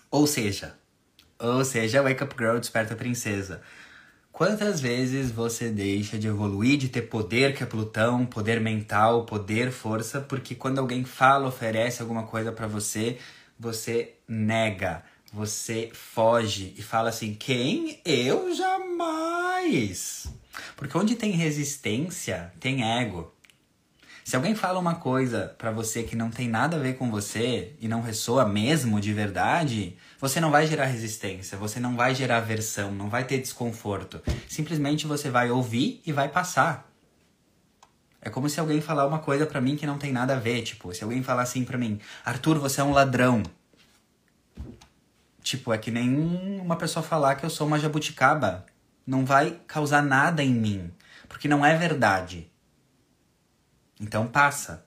[0.10, 0.76] Ou seja,
[1.38, 3.62] ou seja, Wake Up Girl, Desperta Princesa.
[4.36, 9.72] Quantas vezes você deixa de evoluir, de ter poder que é Plutão, poder mental, poder,
[9.72, 13.18] força, porque quando alguém fala, oferece alguma coisa para você,
[13.58, 18.02] você nega, você foge e fala assim: "Quem?
[18.04, 20.28] Eu jamais".
[20.76, 23.34] Porque onde tem resistência, tem ego.
[24.26, 27.72] Se alguém fala uma coisa para você que não tem nada a ver com você
[27.80, 32.38] e não ressoa mesmo de verdade, você não vai gerar resistência, você não vai gerar
[32.38, 34.22] aversão, não vai ter desconforto.
[34.48, 36.90] Simplesmente você vai ouvir e vai passar.
[38.22, 40.64] É como se alguém falar uma coisa para mim que não tem nada a ver,
[40.64, 43.44] tipo, se alguém falar assim para mim: "Arthur, você é um ladrão".
[45.44, 48.66] Tipo, é que nem uma pessoa falar que eu sou uma jabuticaba.
[49.06, 50.92] Não vai causar nada em mim,
[51.30, 52.52] porque não é verdade.
[54.00, 54.85] Então passa.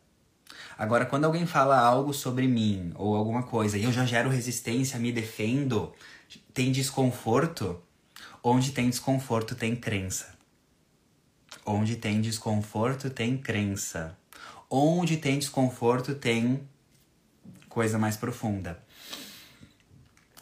[0.79, 4.97] Agora, quando alguém fala algo sobre mim ou alguma coisa e eu já gero resistência,
[4.97, 5.93] me defendo,
[6.55, 7.83] tem desconforto.
[8.45, 10.39] Onde tem desconforto, tem crença.
[11.67, 14.17] Onde tem desconforto, tem crença.
[14.71, 16.63] Onde tem desconforto, tem
[17.69, 18.81] coisa mais profunda.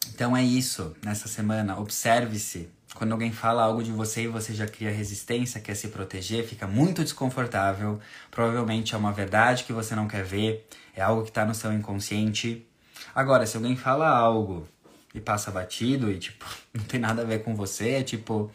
[0.08, 1.78] Então é isso nessa semana.
[1.78, 6.46] Observe-se, quando alguém fala algo de você e você já cria resistência, quer se proteger,
[6.46, 8.00] fica muito desconfortável.
[8.30, 11.72] Provavelmente é uma verdade que você não quer ver, é algo que está no seu
[11.72, 12.66] inconsciente.
[13.14, 14.66] Agora, se alguém fala algo
[15.14, 18.50] e passa batido e, tipo, não tem nada a ver com você, é tipo,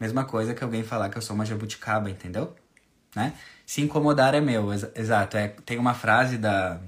[0.00, 2.56] mesma coisa que alguém falar que eu sou uma jabuticaba, entendeu?
[3.14, 3.34] Né?
[3.66, 5.36] Se incomodar é meu, ex exato.
[5.36, 6.80] É, tem uma frase da,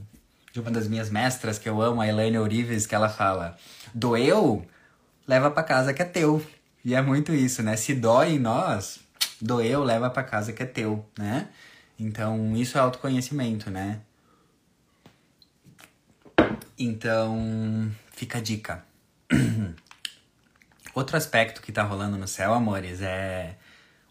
[0.53, 3.57] de uma das minhas mestras que eu amo, a Elaine Orives, que ela fala:
[3.93, 4.65] Doeu?
[5.27, 6.43] Leva para casa que é teu.
[6.89, 7.77] E é muito isso, né?
[7.77, 9.01] Se dói em nós,
[9.39, 11.51] doeu, leva para casa que é teu, né?
[12.01, 14.01] Então, isso é autoconhecimento, né?
[16.79, 18.83] Então, fica a dica.
[20.95, 23.57] Outro aspecto que tá rolando no céu, amores, é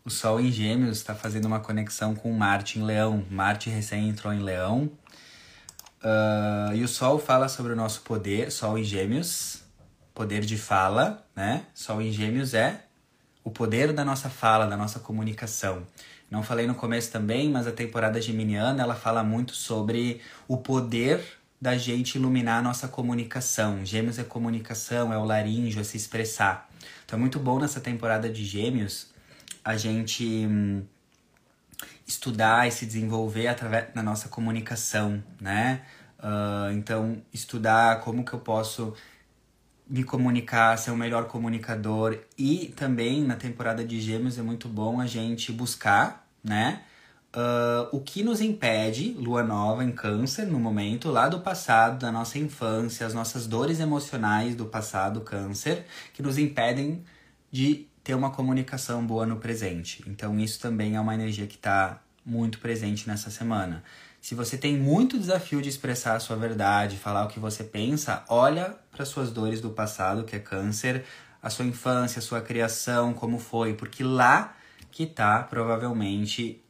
[0.05, 3.25] o Sol em Gêmeos está fazendo uma conexão com Marte em Leão.
[3.31, 4.83] Marte recém entrou em Leão.
[6.03, 9.63] Uh, e o Sol fala sobre o nosso poder, Sol em Gêmeos,
[10.17, 11.67] poder de fala, né?
[11.75, 12.81] Sol em Gêmeos é
[13.43, 15.83] o poder da nossa fala, da nossa comunicação.
[16.31, 21.23] Não falei no começo também, mas a temporada geminiana ela fala muito sobre o poder
[21.61, 23.85] da gente iluminar a nossa comunicação.
[23.85, 26.67] Gêmeos é comunicação, é o laríngeo, é se expressar.
[27.05, 29.13] Então é muito bom nessa temporada de Gêmeos
[29.63, 30.81] a gente hum,
[32.07, 35.83] estudar e se desenvolver através da nossa comunicação, né?
[36.17, 38.95] Uh, então, estudar como que eu posso
[39.89, 44.99] me comunicar, ser um melhor comunicador e também na temporada de Gêmeos é muito bom
[44.99, 46.81] a gente buscar, né?
[47.35, 52.11] Uh, o que nos impede, lua nova em Câncer no momento, lá do passado, da
[52.11, 57.03] nossa infância, as nossas dores emocionais do passado, Câncer, que nos impedem
[57.51, 60.03] de ter uma comunicação boa no presente.
[60.07, 63.83] Então, isso também é uma energia que está muito presente nessa semana.
[64.27, 68.25] Se você tem muito desafio de expressar a sua verdade, falar o que você pensa,
[68.27, 71.05] olha para suas dores do passado, que é câncer,
[71.41, 74.53] a sua infância, a sua criação, como foi, porque lá
[74.91, 76.61] que está provavelmente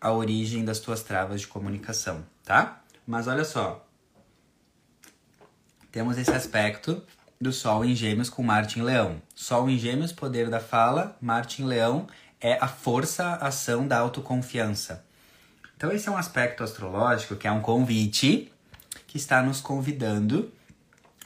[0.00, 2.82] a origem das tuas travas de comunicação, tá?
[3.06, 3.86] Mas olha só.
[5.90, 7.02] Temos esse aspecto
[7.38, 9.20] do Sol em Gêmeos com Marte em Leão.
[9.34, 12.06] Sol em Gêmeos, poder da fala, Marte em Leão
[12.40, 15.11] é a força, a ação da autoconfiança.
[15.82, 18.52] Então esse é um aspecto astrológico que é um convite
[19.08, 20.48] que está nos convidando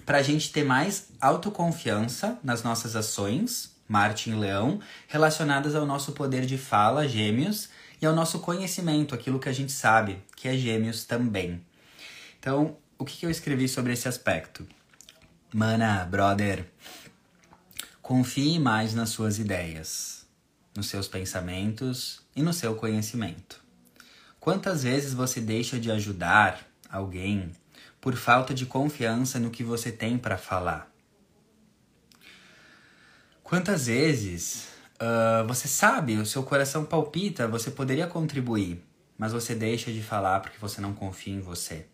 [0.06, 6.12] para a gente ter mais autoconfiança nas nossas ações, Marte em Leão, relacionadas ao nosso
[6.12, 7.68] poder de fala, Gêmeos,
[8.00, 11.62] e ao nosso conhecimento, aquilo que a gente sabe, que é Gêmeos também.
[12.40, 14.66] Então, o que, que eu escrevi sobre esse aspecto?
[15.52, 16.64] Mana, brother,
[18.00, 20.26] confie mais nas suas ideias,
[20.74, 23.65] nos seus pensamentos e no seu conhecimento.
[24.46, 27.50] Quantas vezes você deixa de ajudar alguém
[28.00, 30.88] por falta de confiança no que você tem para falar?
[33.42, 34.68] Quantas vezes
[35.02, 38.80] uh, você sabe, o seu coração palpita, você poderia contribuir,
[39.18, 41.86] mas você deixa de falar porque você não confia em você?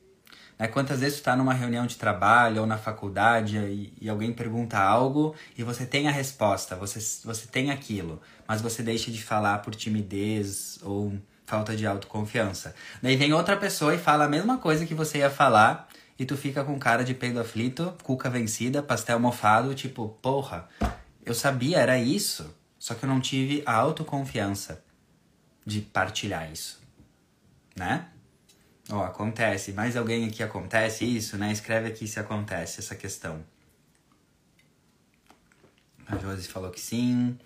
[0.58, 0.68] Né?
[0.68, 4.76] Quantas vezes tu tá numa reunião de trabalho ou na faculdade e, e, alguém pergunta
[4.76, 9.60] algo e você tem a resposta, você, você tem aquilo, mas você deixa de falar
[9.60, 12.74] por timidez ou falta de autoconfiança.
[13.00, 16.36] Daí vem outra pessoa e fala a mesma coisa que você ia falar e tu
[16.36, 20.68] fica com cara de peido aflito, cuca vencida, pastel mofado, tipo, porra,
[21.24, 24.82] eu sabia, era isso, só que eu não tive a autoconfiança
[25.64, 26.80] de partilhar isso,
[27.76, 28.08] né?
[28.90, 29.72] Ó, oh, acontece.
[29.72, 31.52] Mais alguém aqui acontece isso, né?
[31.52, 33.44] Escreve aqui se acontece essa questão.
[36.06, 37.38] A Josi falou que sim.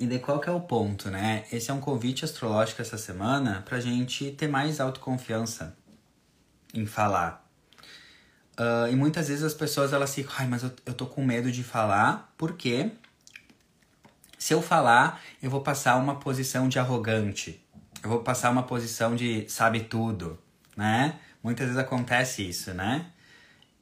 [0.00, 1.44] E de qual que é o ponto, né?
[1.52, 5.76] Esse é um convite astrológico essa semana pra gente ter mais autoconfiança
[6.74, 7.46] em falar.
[8.58, 11.52] Uh, e muitas vezes as pessoas elas ficam, ai, mas eu, eu tô com medo
[11.52, 12.90] de falar, porque
[14.38, 17.62] se eu falar, eu vou passar uma posição de arrogante
[18.02, 20.38] eu vou passar uma posição de sabe tudo,
[20.76, 21.18] né?
[21.42, 23.06] Muitas vezes acontece isso, né?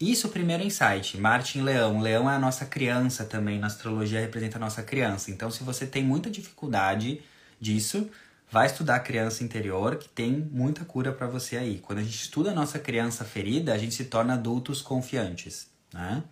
[0.01, 2.01] Isso, primeiro insight, Marte em Leão.
[2.01, 5.31] Leão é a nossa criança também, na astrologia representa a nossa criança.
[5.31, 7.21] Então, se você tem muita dificuldade
[7.61, 8.09] disso,
[8.51, 11.81] vai estudar a criança interior, que tem muita cura para você aí.
[11.81, 16.23] Quando a gente estuda a nossa criança ferida, a gente se torna adultos confiantes, né?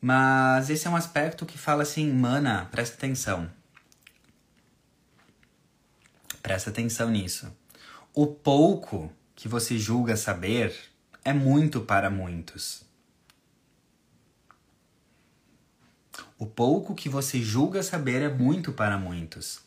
[0.00, 3.48] Mas esse é um aspecto que fala assim, mana, presta atenção.
[6.42, 7.46] Presta atenção nisso.
[8.14, 10.74] O pouco que você julga saber
[11.24, 12.82] é muito para muitos.
[16.38, 19.60] O pouco que você julga saber é muito para muitos.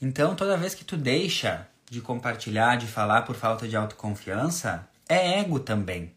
[0.00, 5.40] Então, toda vez que tu deixa de compartilhar, de falar por falta de autoconfiança, é
[5.40, 6.14] ego também.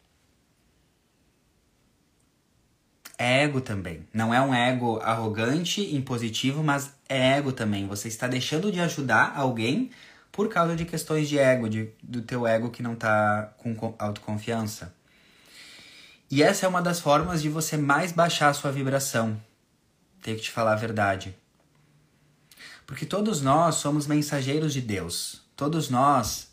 [3.17, 4.07] é ego também.
[4.13, 7.87] Não é um ego arrogante, impositivo, mas é ego também.
[7.87, 9.91] Você está deixando de ajudar alguém
[10.35, 14.93] por causa de questões de ego, de, do teu ego que não está com autoconfiança.
[16.29, 19.41] E essa é uma das formas de você mais baixar a sua vibração.
[20.21, 21.33] Tenho que te falar a verdade.
[22.85, 25.41] Porque todos nós somos mensageiros de Deus.
[25.55, 26.49] Todos nós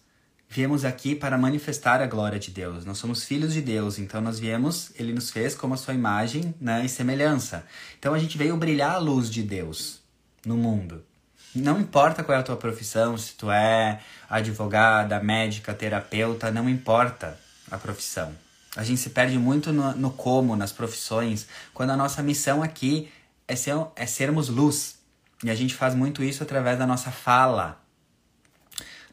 [0.49, 2.85] viemos aqui para manifestar a glória de Deus.
[2.85, 6.55] Nós somos filhos de Deus, então nós viemos, ele nos fez como a sua imagem
[6.61, 7.67] né, e semelhança.
[7.99, 10.01] Então a gente veio brilhar a luz de Deus
[10.47, 11.05] no mundo.
[11.55, 17.39] Não importa qual é a tua profissão, se tu é advogada, médica, terapeuta, não importa
[17.71, 18.33] a profissão.
[18.75, 23.13] A gente se perde muito no, no como, nas profissões, quando a nossa missão aqui
[23.47, 24.99] é, ser, é sermos luz.
[25.45, 27.79] E a gente faz muito isso através da nossa fala.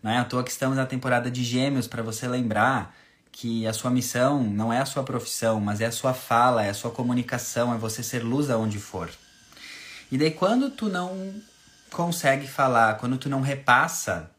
[0.02, 2.96] Não é à toa que estamos na temporada de Gêmeos para você lembrar
[3.34, 6.70] que a sua missão não é a sua profissão, mas é a sua fala, é
[6.70, 9.10] a sua comunicação, é você ser luz aonde for.
[10.10, 11.34] E daí quando tu não
[11.92, 14.32] consegue falar, quando tu não repassa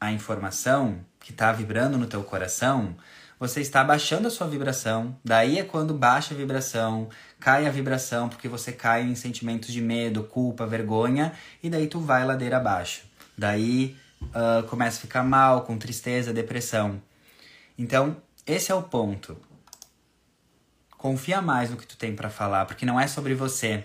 [0.00, 2.96] a informação que está vibrando no teu coração,
[3.38, 5.16] você está baixando a sua vibração.
[5.24, 7.08] Daí é quando baixa a vibração,
[7.40, 12.00] cai a vibração, porque você cai em sentimentos de medo, culpa, vergonha, e daí tu
[12.00, 13.02] vai ladeira abaixo.
[13.36, 17.02] Daí uh, começa a ficar mal, com tristeza, depressão.
[17.76, 19.36] Então, esse é o ponto.
[20.96, 23.84] Confia mais no que tu tem para falar, porque não é sobre você.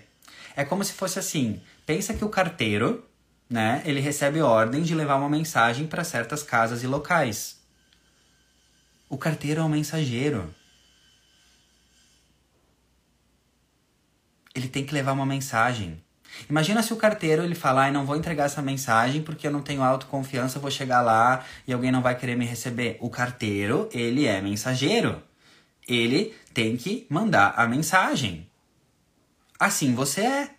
[0.56, 3.04] É como se fosse assim: pensa que o carteiro,
[3.50, 7.60] né, ele recebe ordem de levar uma mensagem para certas casas e locais.
[9.10, 10.54] O carteiro é um mensageiro.
[14.54, 16.00] Ele tem que levar uma mensagem.
[16.48, 19.64] Imagina se o carteiro ele falar, e não vou entregar essa mensagem porque eu não
[19.64, 22.98] tenho autoconfiança, vou chegar lá e alguém não vai querer me receber.
[23.00, 25.24] O carteiro, ele é mensageiro.
[25.88, 28.48] Ele tem que mandar a mensagem.
[29.60, 30.59] Assim você é.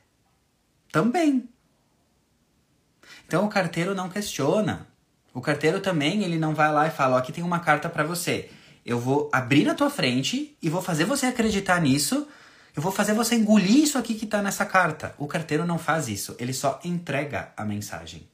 [0.93, 1.49] Também.
[3.27, 4.87] Então o carteiro não questiona.
[5.33, 8.03] O carteiro também, ele não vai lá e fala, ó, aqui tem uma carta para
[8.03, 8.51] você.
[8.85, 12.27] Eu vou abrir na tua frente e vou fazer você acreditar nisso.
[12.75, 15.15] Eu vou fazer você engolir isso aqui que tá nessa carta.
[15.19, 18.29] O carteiro não faz isso, ele só entrega a mensagem.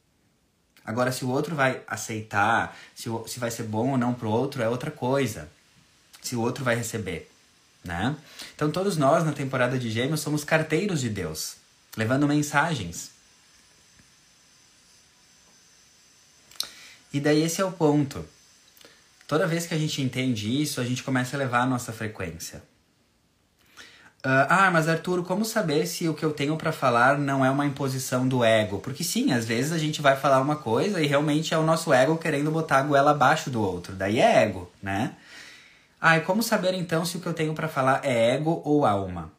[0.85, 4.63] Agora, se o outro vai aceitar, se, se vai ser bom ou não pro outro,
[4.63, 5.49] é outra coisa.
[6.23, 7.29] Se o outro vai receber
[7.87, 8.17] né?
[8.55, 11.57] Então todos nós na temporada de Gêmeos somos carteiros de Deus,
[11.97, 13.11] levando mensagens.
[17.13, 18.25] E daí esse é o ponto.
[19.27, 22.63] Toda vez que a gente entende isso, a gente começa a elevar a nossa frequência.
[24.19, 27.51] Uh, ah, mas Arthur, como saber se o que eu tenho para falar não é
[27.51, 28.81] uma imposição do ego?
[28.81, 31.93] Porque sim, às vezes a gente vai falar uma coisa e realmente é o nosso
[31.93, 33.95] ego querendo botar a goela abaixo do outro.
[33.95, 35.15] Daí é ego, né?
[36.01, 38.85] Ah, e como saber então se o que eu tenho para falar é ego ou
[38.85, 39.33] alma?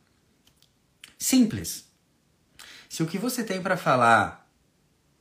[1.17, 1.86] Simples.
[2.97, 4.43] Se o que você tem para falar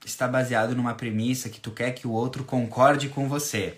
[0.02, 3.74] está baseado numa premissa que tu quer que o outro concorde com você,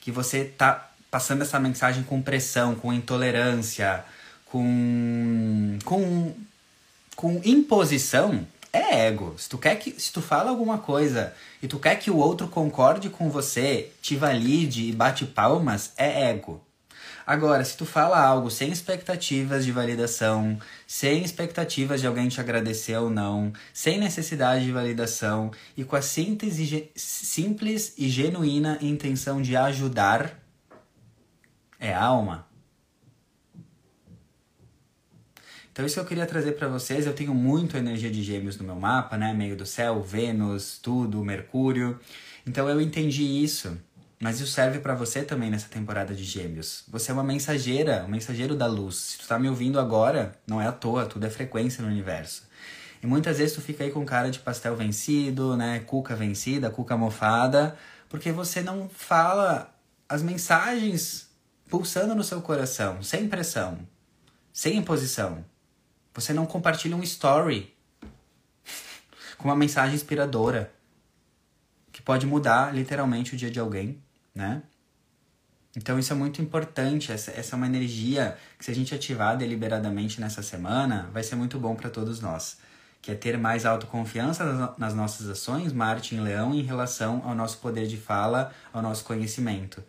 [0.00, 4.04] que você tá passando essa mensagem com pressão, com intolerância,
[4.46, 6.34] com com
[7.14, 9.36] com imposição, é ego.
[9.38, 12.48] Se tu quer que se tu fala alguma coisa e tu quer que o outro
[12.48, 16.60] concorde com você, te valide e bate palmas, é ego.
[17.30, 22.96] Agora, se tu fala algo sem expectativas de validação, sem expectativas de alguém te agradecer
[22.96, 29.54] ou não, sem necessidade de validação e com a síntese, simples e genuína intenção de
[29.54, 30.42] ajudar,
[31.78, 32.48] é alma.
[35.70, 38.64] Então isso que eu queria trazer para vocês, eu tenho muito energia de gêmeos no
[38.64, 39.32] meu mapa, né?
[39.32, 41.96] Meio do céu, Vênus, tudo, Mercúrio.
[42.44, 43.78] Então eu entendi isso
[44.22, 46.84] mas isso serve para você também nessa temporada de Gêmeos.
[46.88, 48.96] Você é uma mensageira, um mensageiro da luz.
[48.96, 52.46] Se tu tá me ouvindo agora, não é à toa, tudo é frequência no universo.
[53.02, 55.80] E muitas vezes tu fica aí com cara de pastel vencido, né?
[55.80, 57.78] Cuca vencida, cuca mofada,
[58.10, 59.74] porque você não fala
[60.06, 61.30] as mensagens
[61.70, 63.78] pulsando no seu coração, sem pressão,
[64.52, 65.42] sem imposição.
[66.12, 67.74] Você não compartilha um story
[69.38, 70.70] com uma mensagem inspiradora
[71.90, 74.02] que pode mudar literalmente o dia de alguém
[74.34, 74.62] né?
[75.76, 79.36] Então isso é muito importante, essa, essa é uma energia que se a gente ativar
[79.36, 82.58] deliberadamente nessa semana, vai ser muito bom para todos nós.
[83.00, 87.58] Que é ter mais autoconfiança nas nossas ações, Marte em Leão, em relação ao nosso
[87.58, 89.82] poder de fala, ao nosso conhecimento.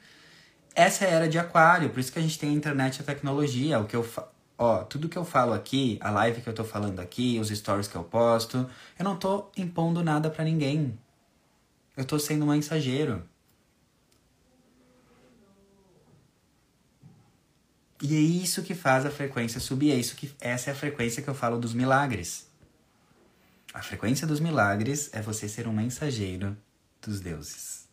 [0.74, 3.06] Essa é era de aquário, por isso que a gente tem a internet e a
[3.06, 3.80] tecnologia.
[3.80, 4.04] O que eu
[4.62, 7.88] Ó, tudo que eu falo aqui, a live que eu tô falando aqui, os stories
[7.88, 8.70] que eu posto,
[9.00, 10.96] eu não tô impondo nada para ninguém.
[11.98, 13.28] Eu tô sendo um mensageiro.
[18.02, 21.22] E é isso que faz a frequência subir, é isso que essa é a frequência
[21.22, 22.48] que eu falo dos milagres.
[23.72, 26.58] A frequência dos milagres é você ser um mensageiro
[27.00, 27.88] dos deuses,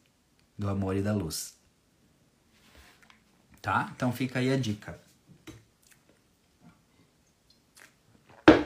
[0.57, 1.55] do amor e da luz.
[3.61, 3.93] Tá?
[3.95, 4.99] Então fica aí a dica.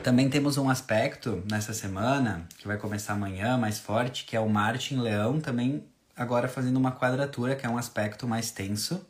[0.01, 4.49] Também temos um aspecto nessa semana, que vai começar amanhã, mais forte, que é o
[4.49, 5.85] Marte em Leão, também
[6.15, 9.05] agora fazendo uma quadratura, que é um aspecto mais tenso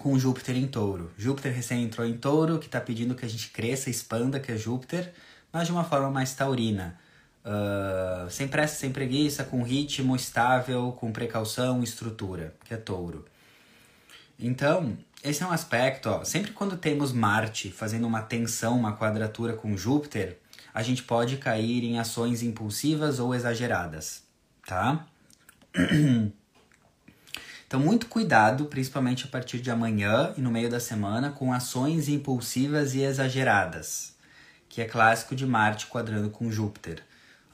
[0.00, 1.12] com Júpiter em touro.
[1.16, 4.56] Júpiter recém entrou em touro, que está pedindo que a gente cresça, expanda, que é
[4.56, 5.12] Júpiter,
[5.52, 6.98] mas de uma forma mais taurina.
[7.44, 13.26] Uh, sem pressa, sem preguiça, com ritmo estável, com precaução, estrutura, que é touro.
[14.38, 19.52] Então, esse é um aspecto, ó, sempre quando temos Marte fazendo uma tensão, uma quadratura
[19.52, 20.38] com Júpiter,
[20.72, 24.22] a gente pode cair em ações impulsivas ou exageradas,
[24.66, 25.06] tá?
[27.70, 32.08] Então, muito cuidado, principalmente a partir de amanhã e no meio da semana, com ações
[32.08, 34.16] impulsivas e exageradas,
[34.68, 37.00] que é clássico de Marte quadrando com Júpiter.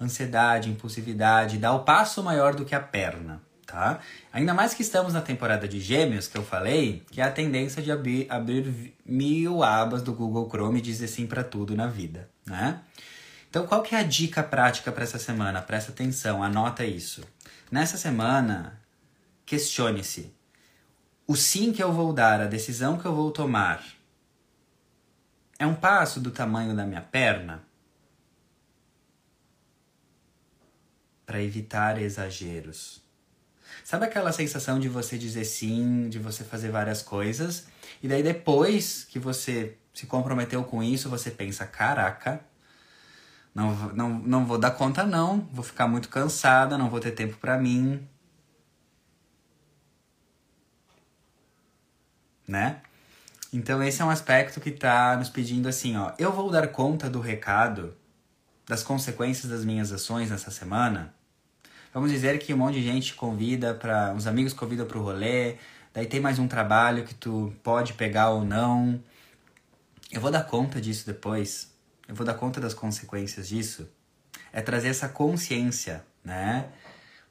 [0.01, 4.01] Ansiedade, impulsividade, dá o passo maior do que a perna, tá?
[4.33, 7.83] Ainda mais que estamos na temporada de Gêmeos, que eu falei, que é a tendência
[7.83, 12.27] de abrir, abrir mil abas do Google Chrome e dizer sim para tudo na vida,
[12.47, 12.81] né?
[13.51, 15.61] Então, qual que é a dica prática para essa semana?
[15.61, 17.23] Presta atenção, anota isso.
[17.71, 18.81] Nessa semana,
[19.47, 20.34] Questione-se:
[21.24, 23.82] o sim que eu vou dar, a decisão que eu vou tomar,
[25.57, 27.62] é um passo do tamanho da minha perna?
[31.24, 33.01] Para evitar exageros.
[33.84, 37.68] Sabe aquela sensação de você dizer sim, de você fazer várias coisas,
[38.03, 42.40] e daí depois que você se comprometeu com isso, você pensa: caraca,
[43.55, 47.36] não, não, não vou dar conta, não, vou ficar muito cansada, não vou ter tempo
[47.36, 48.07] para mim,
[52.47, 52.80] né?
[53.53, 57.09] Então esse é um aspecto que está nos pedindo assim, ó, eu vou dar conta
[57.09, 57.97] do recado
[58.66, 61.14] das consequências das minhas ações nessa semana.
[61.94, 65.57] Vamos dizer que um monte de gente convida para, uns amigos convidam para o rolê,
[65.94, 69.01] daí tem mais um trabalho que tu pode pegar ou não.
[70.12, 71.72] Eu vou dar conta disso depois.
[72.07, 73.88] Eu vou dar conta das consequências disso.
[74.53, 76.68] É trazer essa consciência, né?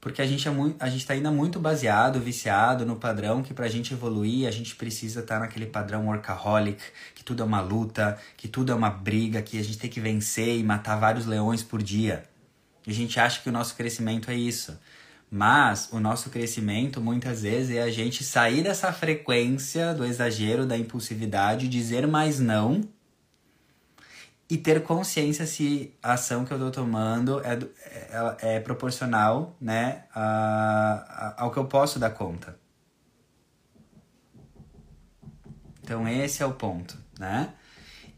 [0.06, 3.56] Porque a gente é muito, a gente está ainda muito baseado, viciado no padrão que
[3.56, 6.80] para a gente evoluir a gente precisa estar tá naquele padrão workaholic,
[7.16, 10.00] que tudo é uma luta, que tudo é uma briga, que a gente tem que
[10.00, 12.24] vencer e matar vários leões por dia.
[12.86, 14.80] E a gente acha que o nosso crescimento é isso.
[15.32, 20.78] Mas o nosso crescimento muitas vezes é a gente sair dessa frequência do exagero, da
[20.78, 22.88] impulsividade, dizer mais não
[24.50, 27.58] e ter consciência se a ação que eu estou tomando é,
[28.44, 32.58] é, é, proporcional né, a, a, ao que eu posso dar conta.
[35.82, 37.54] Então esse é o ponto, né?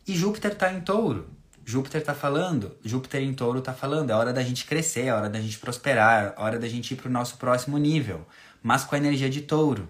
[0.07, 1.30] E Júpiter está em touro.
[1.65, 5.30] Júpiter está falando, Júpiter em touro está falando, é hora da gente crescer, é hora
[5.30, 8.25] da gente prosperar, é hora da gente ir para o nosso próximo nível.
[8.63, 9.89] Mas com a energia de touro,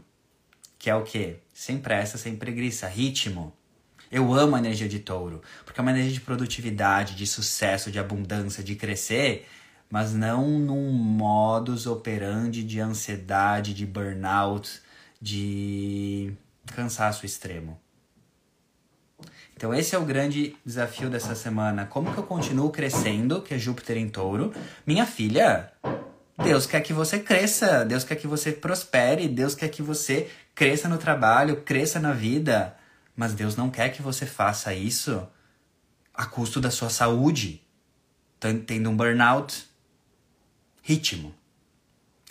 [0.80, 1.38] que é o quê?
[1.54, 3.56] Sem pressa, sem preguiça, ritmo,
[4.12, 8.00] eu amo a energia de touro, porque é uma energia de produtividade, de sucesso, de
[8.00, 9.48] abundância, de crescer,
[9.90, 14.82] mas não num modus operandi de ansiedade, de burnout,
[15.22, 16.34] de
[16.74, 17.80] cansaço extremo.
[19.56, 21.86] Então esse é o grande desafio dessa semana.
[21.86, 24.54] Como que eu continuo crescendo, que é Júpiter em touro?
[24.86, 25.72] Minha filha,
[26.44, 30.88] Deus quer que você cresça, Deus quer que você prospere, Deus quer que você cresça
[30.88, 32.77] no trabalho, cresça na vida.
[33.18, 35.28] Mas Deus não quer que você faça isso
[36.14, 37.64] a custo da sua saúde,
[38.40, 39.68] tendo um burnout.
[40.84, 41.36] Ritmo,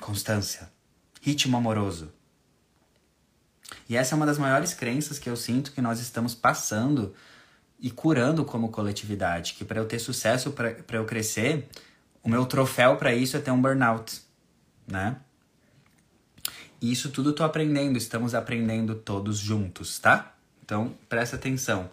[0.00, 0.72] constância,
[1.20, 2.10] ritmo amoroso.
[3.88, 7.12] E essa é uma das maiores crenças que eu sinto que nós estamos passando
[7.78, 9.54] e curando como coletividade.
[9.54, 11.68] Que para eu ter sucesso, para eu crescer,
[12.22, 14.22] o meu troféu para isso é ter um burnout,
[14.86, 15.16] né?
[16.80, 20.35] E isso tudo tô aprendendo, estamos aprendendo todos juntos, tá?
[20.66, 21.88] Então, presta atenção.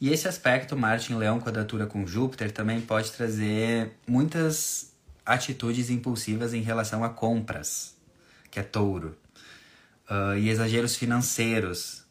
[0.00, 4.92] E esse aspecto, Marte em Leão, quadratura com Júpiter, também pode trazer muitas
[5.24, 7.94] atitudes impulsivas em relação a compras,
[8.50, 9.16] que é touro,
[10.10, 12.04] uh, e exageros financeiros.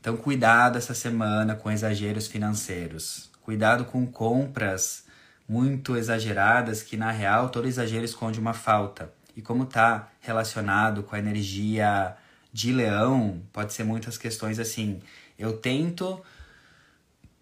[0.00, 3.30] Então, cuidado essa semana com exageros financeiros.
[3.40, 5.04] Cuidado com compras
[5.48, 9.12] muito exageradas, que na real todo exagero esconde uma falta.
[9.36, 12.16] E como está relacionado com a energia
[12.52, 15.00] de leão, pode ser muitas questões assim
[15.40, 16.20] eu tento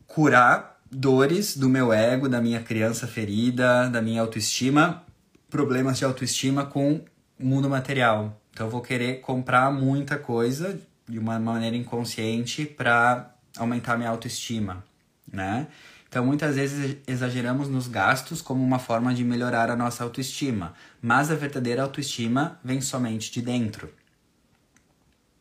[0.07, 5.05] curar dores do meu ego, da minha criança ferida, da minha autoestima,
[5.51, 7.01] problemas de autoestima com
[7.38, 8.40] o mundo material.
[8.53, 14.84] Então eu vou querer comprar muita coisa de uma maneira inconsciente para aumentar minha autoestima,
[15.30, 15.66] né?
[16.09, 20.72] Então, muitas vezes exageramos nos gastos como uma forma de melhorar a nossa autoestima,
[21.03, 23.92] mas a verdadeira autoestima vem somente de dentro.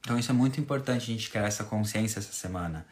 [0.08, 2.86] Então, isso é muito importante a gente criar essa consciência essa semana.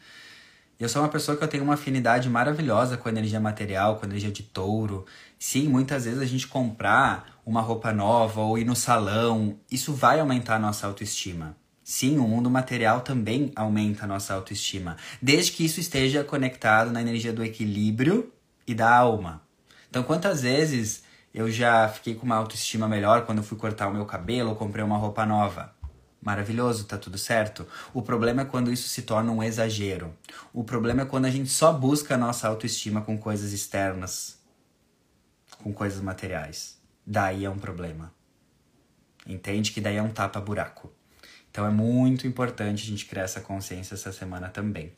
[0.78, 4.30] Eu sou uma pessoa que eu tenho uma afinidade maravilhosa com energia material, com energia
[4.30, 5.06] de touro.
[5.38, 10.20] Sim, muitas vezes a gente comprar uma roupa nova ou ir no salão, isso vai
[10.20, 11.56] aumentar a nossa autoestima.
[11.82, 17.00] Sim, o mundo material também aumenta a nossa autoestima, desde que isso esteja conectado na
[17.00, 18.30] energia do equilíbrio
[18.66, 19.40] e da alma.
[19.88, 21.02] Então, quantas vezes
[21.32, 24.84] eu já fiquei com uma autoestima melhor quando fui cortar o meu cabelo ou comprei
[24.84, 25.75] uma roupa nova?
[26.26, 27.64] Maravilhoso, tá tudo certo.
[27.94, 30.12] O problema é quando isso se torna um exagero.
[30.52, 34.36] O problema é quando a gente só busca a nossa autoestima com coisas externas,
[35.62, 36.78] com coisas materiais.
[37.06, 38.12] Daí é um problema.
[39.24, 40.92] Entende que daí é um tapa-buraco.
[41.48, 44.92] Então é muito importante a gente criar essa consciência essa semana também.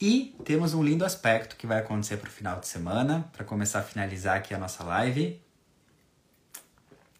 [0.00, 3.80] E temos um lindo aspecto que vai acontecer para o final de semana, para começar
[3.80, 5.43] a finalizar aqui a nossa live.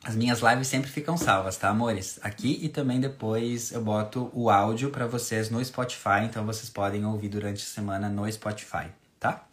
[0.05, 2.21] As minhas lives sempre ficam salvas, tá, amores?
[2.23, 7.07] Aqui e também depois eu boto o áudio para vocês no Spotify, então vocês podem
[7.07, 8.89] ouvir durante a semana no Spotify,
[9.19, 9.47] tá?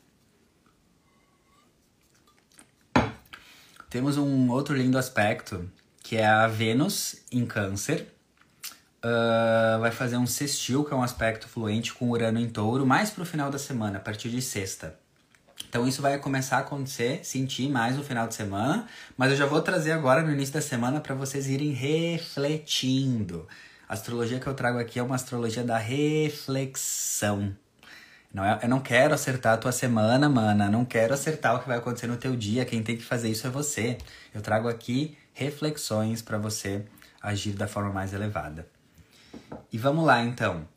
[3.89, 5.71] Temos um outro lindo aspecto
[6.03, 8.13] que é a Vênus em Câncer.
[9.03, 13.09] Uh, vai fazer um sextil, que é um aspecto fluente com Urano em Touro, mais
[13.09, 14.99] pro final da semana, a partir de sexta.
[15.71, 19.45] Então isso vai começar a acontecer, sentir mais no final de semana, mas eu já
[19.45, 23.47] vou trazer agora no início da semana para vocês irem refletindo.
[23.87, 27.55] A astrologia que eu trago aqui é uma astrologia da reflexão.
[28.33, 30.69] Não é, eu não quero acertar a tua semana, mana.
[30.69, 32.65] Não quero acertar o que vai acontecer no teu dia.
[32.65, 33.97] Quem tem que fazer isso é você.
[34.35, 36.83] Eu trago aqui reflexões para você
[37.21, 38.67] agir da forma mais elevada.
[39.71, 40.67] E vamos lá então.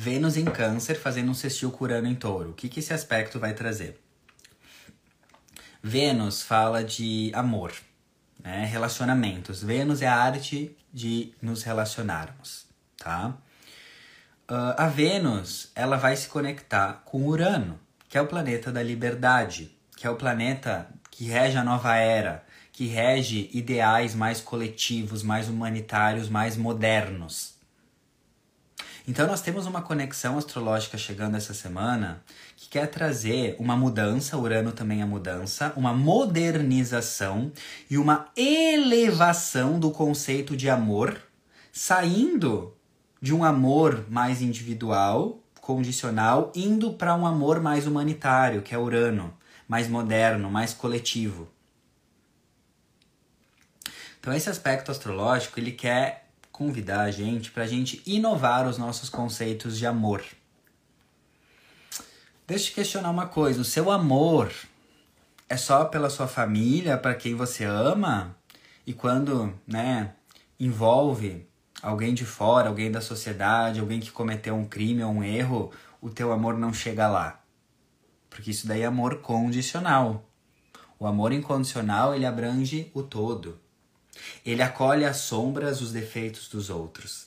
[0.00, 2.50] Vênus em Câncer fazendo um sextil curando em Touro.
[2.50, 4.00] O que, que esse aspecto vai trazer?
[5.82, 7.72] Vênus fala de amor,
[8.40, 8.64] né?
[8.64, 9.60] relacionamentos.
[9.60, 12.64] Vênus é a arte de nos relacionarmos,
[12.96, 13.34] tá?
[14.48, 17.76] Uh, a Vênus ela vai se conectar com Urano,
[18.08, 22.44] que é o planeta da liberdade, que é o planeta que rege a nova era,
[22.72, 27.57] que rege ideais mais coletivos, mais humanitários, mais modernos.
[29.08, 32.22] Então nós temos uma conexão astrológica chegando essa semana
[32.54, 37.50] que quer trazer uma mudança, Urano também é mudança, uma modernização
[37.88, 41.18] e uma elevação do conceito de amor,
[41.72, 42.76] saindo
[43.18, 49.32] de um amor mais individual, condicional, indo para um amor mais humanitário, que é Urano,
[49.66, 51.48] mais moderno, mais coletivo.
[54.20, 56.27] Então esse aspecto astrológico, ele quer
[56.58, 60.24] convidar a gente para a gente inovar os nossos conceitos de amor.
[62.44, 64.52] Deixa eu te questionar uma coisa: o seu amor
[65.48, 68.36] é só pela sua família, para quem você ama?
[68.84, 70.14] E quando, né,
[70.58, 71.46] envolve
[71.80, 76.10] alguém de fora, alguém da sociedade, alguém que cometeu um crime ou um erro, o
[76.10, 77.40] teu amor não chega lá.
[78.28, 80.28] Porque isso daí é amor condicional.
[80.98, 83.60] O amor incondicional, ele abrange o todo.
[84.44, 87.26] Ele acolhe as sombras, os defeitos dos outros.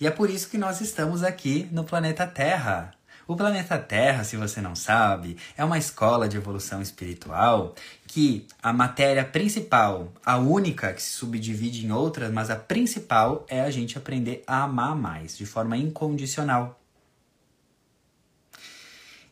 [0.00, 2.92] E é por isso que nós estamos aqui no planeta Terra.
[3.26, 7.74] O planeta Terra, se você não sabe, é uma escola de evolução espiritual
[8.06, 13.62] que a matéria principal, a única que se subdivide em outras, mas a principal é
[13.62, 16.78] a gente aprender a amar mais, de forma incondicional.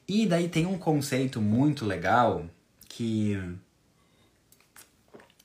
[0.08, 2.46] E daí tem um conceito muito legal
[2.88, 3.38] que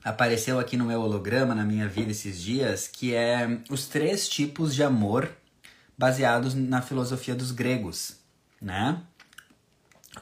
[0.08, 4.74] apareceu aqui no meu holograma na minha vida esses dias, que é os três tipos
[4.74, 5.30] de amor
[5.98, 8.16] baseados na filosofia dos gregos,
[8.62, 9.02] né?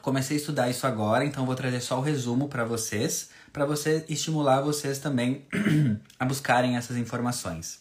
[0.02, 4.04] Comecei a estudar isso agora, então vou trazer só o resumo para vocês, para você
[4.08, 5.46] estimular vocês também
[6.18, 7.80] a buscarem essas informações.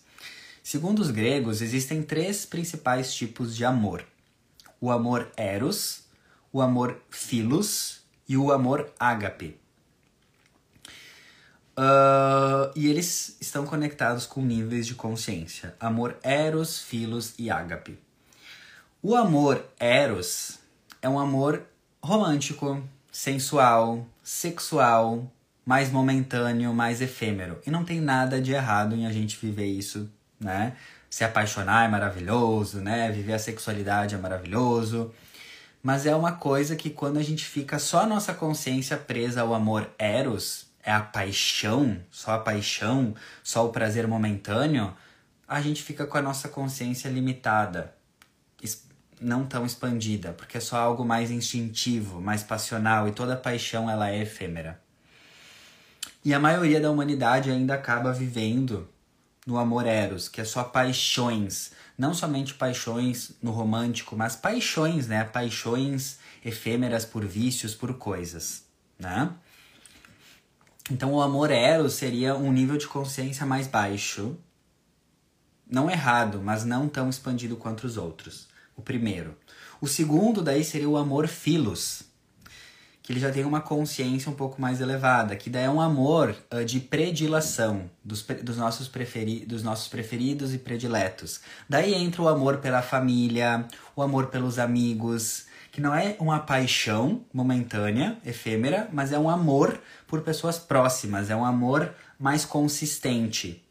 [0.64, 4.06] Segundo os gregos, existem três principais tipos de amor:
[4.80, 6.04] o amor eros,
[6.54, 9.65] o amor philos e o amor ágape.
[11.78, 18.00] Uh, e eles estão conectados com níveis de consciência: amor eros, filos e ágape.
[19.04, 20.60] O amor eros
[21.02, 21.64] é um amor
[22.02, 25.30] romântico, sensual, sexual,
[25.66, 27.60] mais momentâneo, mais efêmero.
[27.66, 30.10] E não tem nada de errado em a gente viver isso,
[30.40, 30.78] né?
[31.10, 33.12] Se apaixonar é maravilhoso, né?
[33.12, 35.14] Viver a sexualidade é maravilhoso.
[35.84, 39.54] Mas é uma coisa que quando a gente fica só a nossa consciência presa ao
[39.54, 44.96] amor eros, é a paixão, só a paixão, só o prazer momentâneo,
[45.48, 47.94] a gente fica com a nossa consciência limitada,
[49.20, 54.10] não tão expandida, porque é só algo mais instintivo, mais passional e toda paixão ela
[54.10, 54.80] é efêmera.
[56.24, 58.88] E a maioria da humanidade ainda acaba vivendo
[59.46, 65.24] no amor eros, que é só paixões, não somente paixões no romântico, mas paixões, né?
[65.24, 68.64] Paixões efêmeras por vícios, por coisas,
[69.00, 69.32] né?
[70.92, 74.38] Então o amor eros seria um nível de consciência mais baixo,
[75.68, 78.48] não errado, mas não tão expandido quanto os outros.
[78.76, 79.36] O primeiro.
[79.82, 82.04] O segundo daí seria o amor filos,
[83.02, 86.36] que ele já tem uma consciência um pouco mais elevada, que daí é um amor
[86.54, 91.42] uh, de predilação dos, dos, nossos preferi dos nossos preferidos e prediletos.
[91.70, 95.46] Daí entra o amor pela família, o amor pelos amigos,
[95.76, 101.36] que não é uma paixão momentânea, efêmera, mas é um amor por pessoas próximas, é
[101.36, 103.62] um amor mais consistente.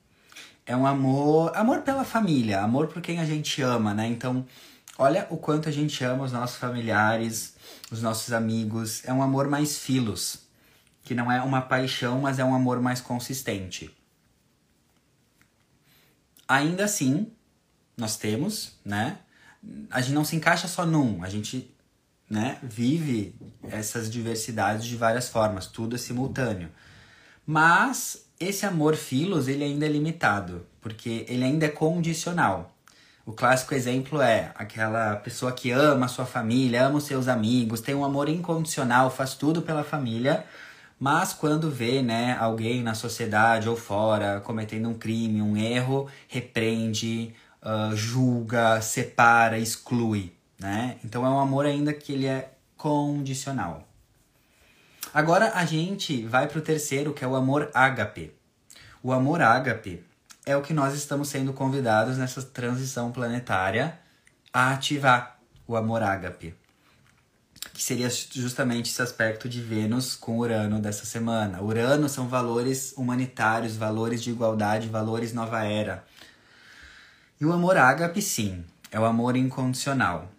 [0.66, 4.06] É um amor, amor pela família, amor por quem a gente ama, né?
[4.06, 4.46] Então,
[4.98, 7.56] olha o quanto a gente ama os nossos familiares,
[7.90, 9.02] os nossos amigos.
[9.06, 10.40] É um amor mais filos,
[11.04, 13.90] que não é uma paixão, mas é um amor mais consistente.
[16.46, 17.32] Ainda assim,
[17.96, 19.20] nós temos, né?
[19.90, 21.73] A gente não se encaixa só num, a gente
[22.34, 23.32] né, vive
[23.70, 26.68] essas diversidades de várias formas, tudo é simultâneo.
[27.46, 32.74] Mas esse amor filos, ele ainda é limitado, porque ele ainda é condicional.
[33.24, 37.80] O clássico exemplo é aquela pessoa que ama a sua família, ama os seus amigos,
[37.80, 40.44] tem um amor incondicional, faz tudo pela família,
[40.98, 47.32] mas quando vê, né, alguém na sociedade ou fora cometendo um crime, um erro, repreende,
[47.62, 50.96] uh, julga, separa, exclui, né?
[51.04, 53.86] Então é um amor ainda que ele é condicional.
[55.12, 58.32] Agora a gente vai para o terceiro, que é o amor ágape.
[59.02, 60.02] O amor ágape
[60.44, 63.98] é o que nós estamos sendo convidados nessa transição planetária
[64.52, 66.54] a ativar o amor ágape.
[67.72, 71.62] Que seria justamente esse aspecto de Vênus com Urano dessa semana.
[71.62, 76.04] Urano são valores humanitários, valores de igualdade, valores nova era.
[77.40, 80.33] E o amor ágape, sim, é o amor incondicional.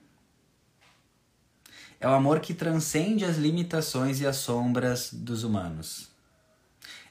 [2.05, 6.11] É o amor que transcende as limitações e as sombras dos humanos.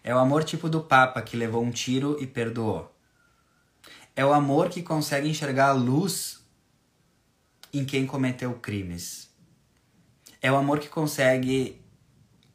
[0.05, 2.95] É o amor tipo do Papa que levou um tiro e perdoou.
[4.15, 6.47] É o amor que consegue enxergar a luz
[7.73, 9.29] em quem cometeu crimes.
[10.41, 11.83] É o amor que consegue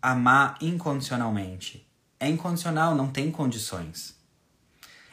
[0.01, 1.85] amar incondicionalmente.
[2.17, 4.17] É incondicional, não tem condições.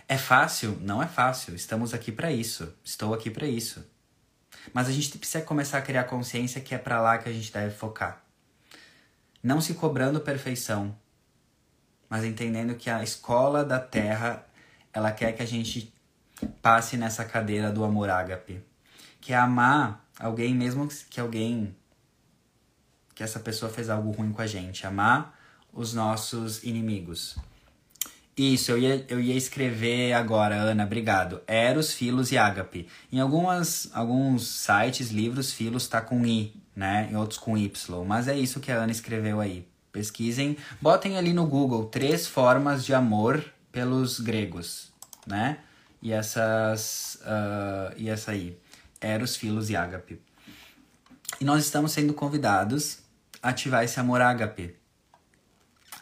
[0.07, 0.79] É fácil?
[0.81, 1.57] Não é fácil.
[1.57, 2.73] Estamos aqui para isso.
[2.85, 3.85] Estou aqui para isso.
[4.73, 7.53] Mas a gente precisa começar a criar consciência que é para lá que a gente
[7.53, 8.23] deve focar.
[9.43, 10.95] Não se cobrando perfeição,
[12.09, 14.47] mas entendendo que a escola da Terra,
[14.93, 15.93] ela quer que a gente
[16.61, 18.63] passe nessa cadeira do amor ágape,
[19.21, 21.75] que é amar alguém mesmo que alguém
[23.15, 25.39] que essa pessoa fez algo ruim com a gente, amar
[25.73, 27.37] os nossos inimigos.
[28.37, 31.41] Isso, eu ia, eu ia escrever agora, Ana, obrigado.
[31.47, 32.87] Eros, Filos e Ágape.
[33.11, 37.09] Em algumas, alguns sites, livros, Filos tá com I, né?
[37.11, 38.05] Em outros com Y.
[38.05, 39.67] Mas é isso que a Ana escreveu aí.
[39.91, 44.93] Pesquisem, botem ali no Google três formas de amor pelos gregos,
[45.27, 45.61] né?
[46.03, 48.59] E essas uh, e essa aí,
[49.01, 50.21] Eros, Filos e Ágape.
[51.41, 52.99] E nós estamos sendo convidados
[53.43, 54.77] a ativar esse amor ágape.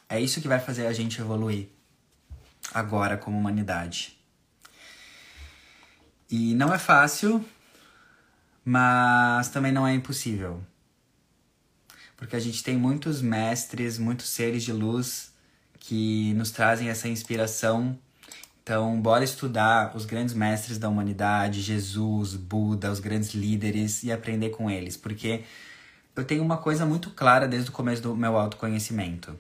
[0.09, 1.74] É isso que vai fazer a gente evoluir
[2.75, 4.19] agora como humanidade.
[6.29, 7.43] E não é fácil,
[8.65, 10.61] mas também não é impossível
[12.25, 15.33] porque a gente tem muitos mestres, muitos seres de luz
[15.79, 17.99] que nos trazem essa inspiração.
[18.63, 24.51] Então, bora estudar os grandes mestres da humanidade, Jesus, Buda, os grandes líderes e aprender
[24.51, 25.45] com eles, porque
[26.17, 29.37] eu tenho uma coisa muito clara desde o começo do meu autoconhecimento.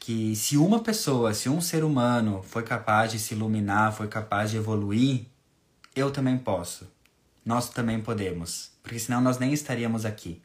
[0.00, 4.50] Que se uma pessoa, se um ser humano foi capaz de se iluminar, foi capaz
[4.50, 5.26] de evoluir,
[5.94, 6.90] eu também posso.
[7.44, 8.72] Nós também podemos.
[8.82, 10.42] Porque senão nós nem estaríamos aqui.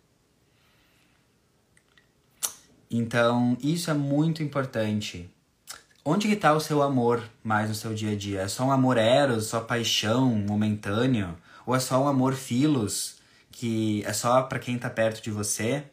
[2.91, 5.29] Então, isso é muito importante.
[6.03, 8.41] Onde que tá o seu amor mais no seu dia a dia?
[8.41, 11.35] É só um amor eros, só paixão momentâneo?
[11.65, 13.15] Ou é só um amor filos,
[13.51, 15.83] que é só para quem tá perto de você?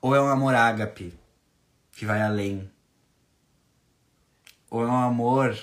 [0.00, 1.14] Ou é um amor ágape,
[1.92, 2.70] que vai além?
[4.72, 5.56] Ou é um amor...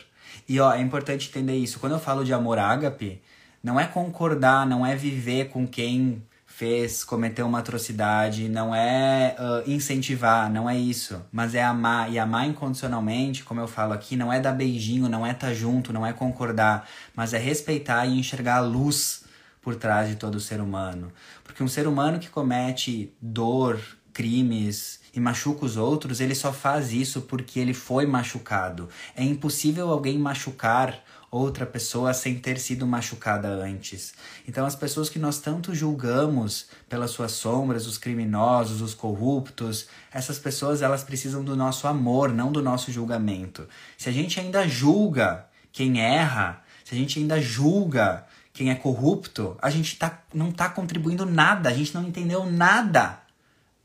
[0.47, 1.79] E ó, é importante entender isso.
[1.79, 3.21] Quando eu falo de amor ágape,
[3.63, 9.69] não é concordar, não é viver com quem fez, cometeu uma atrocidade, não é uh,
[9.69, 12.11] incentivar, não é isso, mas é amar.
[12.11, 15.53] E amar incondicionalmente, como eu falo aqui, não é dar beijinho, não é estar tá
[15.53, 19.23] junto, não é concordar, mas é respeitar e enxergar a luz
[19.61, 21.11] por trás de todo ser humano.
[21.43, 23.79] Porque um ser humano que comete dor,
[24.11, 28.89] crimes e machuca os outros, ele só faz isso porque ele foi machucado.
[29.15, 34.13] É impossível alguém machucar outra pessoa sem ter sido machucada antes.
[34.47, 40.39] Então, as pessoas que nós tanto julgamos pelas suas sombras, os criminosos, os corruptos, essas
[40.39, 43.67] pessoas elas precisam do nosso amor, não do nosso julgamento.
[43.97, 49.55] Se a gente ainda julga quem erra, se a gente ainda julga quem é corrupto,
[49.61, 53.19] a gente tá, não está contribuindo nada, a gente não entendeu nada.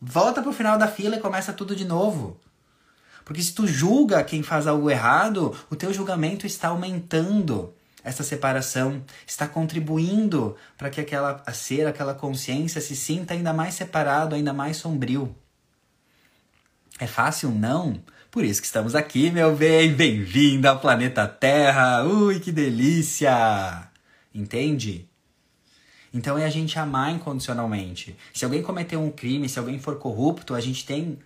[0.06, 2.38] Volta pro final da fila e começa tudo de novo.
[3.24, 9.02] Porque se tu julga quem faz algo errado, o teu julgamento está aumentando essa separação,
[9.26, 14.76] está contribuindo para que aquela ser, aquela consciência se sinta ainda mais separado, ainda mais
[14.76, 15.34] sombrio.
[17.00, 17.98] É fácil não?
[18.30, 19.94] Por isso que estamos aqui, meu bem.
[19.94, 22.04] Bem-vindo ao planeta Terra.
[22.04, 23.88] Ui, que delícia!
[24.34, 25.08] Entende?
[26.14, 28.16] Então é a gente amar incondicionalmente.
[28.32, 31.18] Se alguém cometer um crime, se alguém for corrupto, a gente tem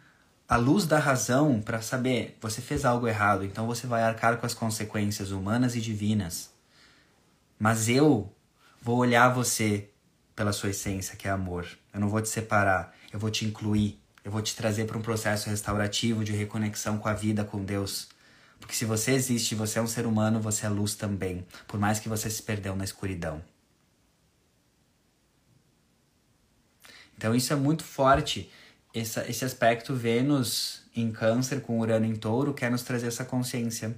[0.49, 4.47] a luz da razão para saber você fez algo errado, então você vai arcar com
[4.47, 6.51] as consequências humanas e divinas.
[7.59, 8.33] Mas eu
[8.81, 9.91] vou olhar você
[10.35, 11.69] pela sua essência, que é amor.
[11.93, 15.03] Eu não vou te separar, eu vou te incluir, eu vou te trazer para um
[15.03, 18.09] processo restaurativo de reconexão com a vida, com Deus.
[18.59, 22.01] Porque se você existe, você é um ser humano, você é luz também, por mais
[22.01, 23.43] que você se perdeu na escuridão.
[27.19, 28.49] Então isso é muito forte
[28.95, 33.95] essa, esse aspecto Vênus em Câncer com Urano em Touro quer nos trazer essa consciência.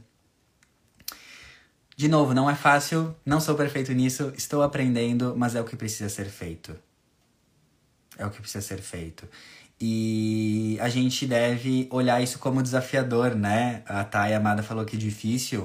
[1.97, 5.77] De novo, não é fácil, não sou perfeito nisso, estou aprendendo, mas é o que
[5.77, 6.75] precisa ser feito.
[8.17, 9.29] É o que precisa ser feito.
[9.79, 13.83] E a gente deve olhar isso como desafiador, né?
[13.87, 15.63] A Thay Amada falou que difícil.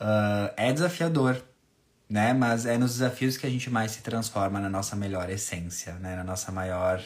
[0.00, 1.42] Uh, é desafiador,
[2.08, 2.32] né?
[2.32, 6.16] Mas é nos desafios que a gente mais se transforma na nossa melhor essência, né?
[6.16, 7.02] Na nossa maior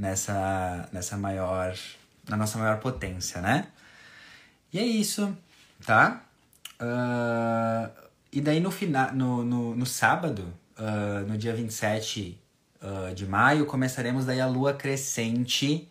[0.00, 1.76] nessa, nessa maior,
[2.28, 3.66] na nossa maior potência, né?
[4.72, 5.36] E é isso,
[5.84, 6.24] tá?
[6.80, 7.90] Uh,
[8.32, 12.40] e daí no, final, no, no, no sábado, uh, no dia 27
[12.80, 15.86] uh, de maio, começaremos daí a lua crescente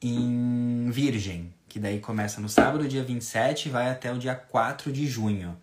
[0.00, 4.90] em Virgem, que daí começa no sábado, dia 27, e vai até o dia 4
[4.90, 5.56] de junho,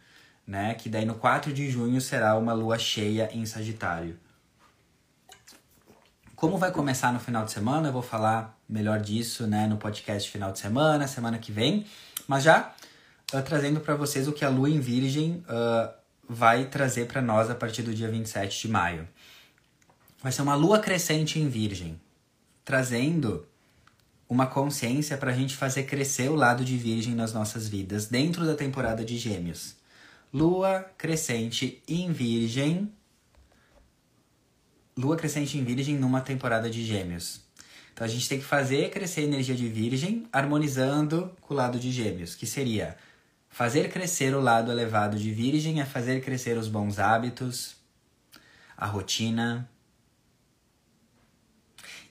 [0.46, 0.74] né?
[0.76, 4.18] Que daí no 4 de junho será uma lua cheia em Sagitário.
[6.36, 10.30] Como vai começar no final de semana, eu vou falar melhor disso né, no podcast
[10.30, 11.86] final de semana, semana que vem.
[12.28, 12.74] Mas já
[13.34, 15.94] uh, trazendo para vocês o que a Lua em Virgem uh,
[16.28, 19.08] vai trazer para nós a partir do dia 27 de maio.
[20.22, 22.00] Vai ser uma Lua crescente em Virgem,
[22.66, 23.48] trazendo
[24.28, 28.46] uma consciência para a gente fazer crescer o lado de Virgem nas nossas vidas dentro
[28.46, 29.76] da temporada de Gêmeos.
[30.34, 32.92] Lua crescente em Virgem
[34.98, 37.42] lua crescente em Virgem numa temporada de Gêmeos.
[37.94, 41.80] Então a gente tem que fazer crescer a energia de Virgem harmonizando com o lado
[41.80, 42.98] de Gêmeos, que seria
[43.50, 47.76] fazer crescer o lado elevado de Virgem é fazer crescer os bons hábitos,
[48.76, 49.70] a rotina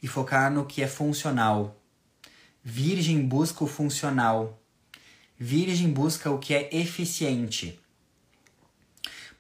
[0.00, 1.80] e focar no que é funcional.
[2.62, 4.60] Virgem busca o funcional.
[5.36, 7.81] Virgem busca o que é eficiente.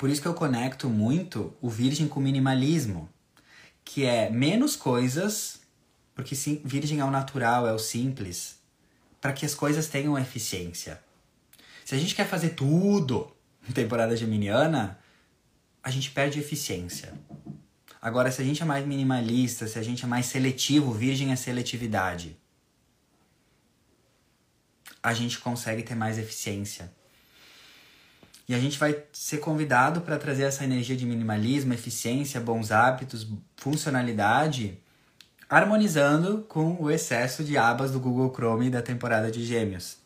[0.02, 3.08] Por isso que eu conecto muito o Virgem com o minimalismo
[3.84, 5.60] que é menos coisas,
[6.12, 8.58] porque sim, virgem é o natural, é o simples,
[9.20, 11.00] para que as coisas tenham eficiência.
[11.84, 13.32] Se a gente quer fazer tudo
[13.68, 14.98] em temporada geminiana,
[15.80, 17.14] a gente perde eficiência.
[18.00, 21.36] Agora, se a gente é mais minimalista, se a gente é mais seletivo, virgem é
[21.36, 22.36] seletividade.
[25.00, 26.92] A gente consegue ter mais eficiência.
[28.48, 33.26] E a gente vai ser convidado para trazer essa energia de minimalismo, eficiência, bons hábitos,
[33.56, 34.78] funcionalidade,
[35.48, 39.96] harmonizando com o excesso de abas do Google Chrome da temporada de Gêmeos.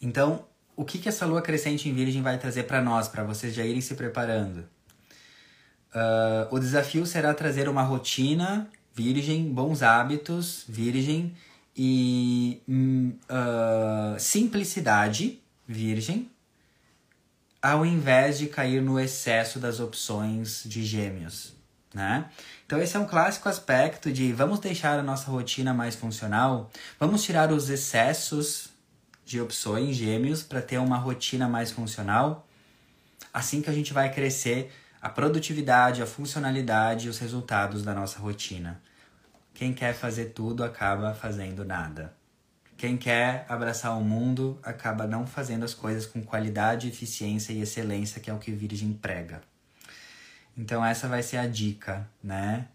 [0.00, 0.44] Então,
[0.76, 3.64] o que, que essa lua crescente em Virgem vai trazer para nós, para vocês já
[3.64, 4.68] irem se preparando?
[5.94, 11.34] Uh, o desafio será trazer uma rotina virgem, bons hábitos virgem
[11.76, 16.30] e uh, simplicidade virgem,
[17.62, 21.54] ao invés de cair no excesso das opções de gêmeos,
[21.94, 22.28] né?
[22.66, 27.22] Então esse é um clássico aspecto de vamos deixar a nossa rotina mais funcional, vamos
[27.22, 28.70] tirar os excessos
[29.24, 32.46] de opções gêmeos para ter uma rotina mais funcional.
[33.32, 38.18] Assim que a gente vai crescer a produtividade, a funcionalidade e os resultados da nossa
[38.18, 38.80] rotina.
[39.54, 42.12] Quem quer fazer tudo acaba fazendo nada.
[42.82, 48.20] Quem quer abraçar o mundo acaba não fazendo as coisas com qualidade, eficiência e excelência,
[48.20, 49.40] que é o que Virgem prega.
[50.58, 52.66] Então essa vai ser a dica, né?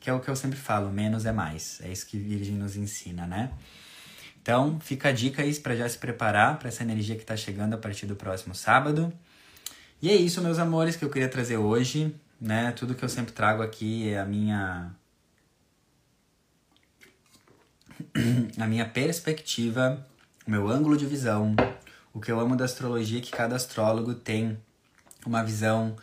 [0.00, 1.78] Que é o que eu sempre falo, menos é mais.
[1.82, 3.50] É isso que Virgem nos ensina, né?
[4.40, 7.74] Então, fica a dica aí para já se preparar para essa energia que está chegando
[7.74, 9.12] a partir do próximo sábado.
[10.00, 12.72] E é isso, meus amores, que eu queria trazer hoje, né?
[12.72, 14.90] Tudo que eu sempre trago aqui é a minha
[18.58, 20.06] a minha perspectiva,
[20.46, 21.56] o meu ângulo de visão,
[22.12, 24.56] o que eu amo da astrologia é que cada astrólogo tem
[25.26, 25.96] uma visão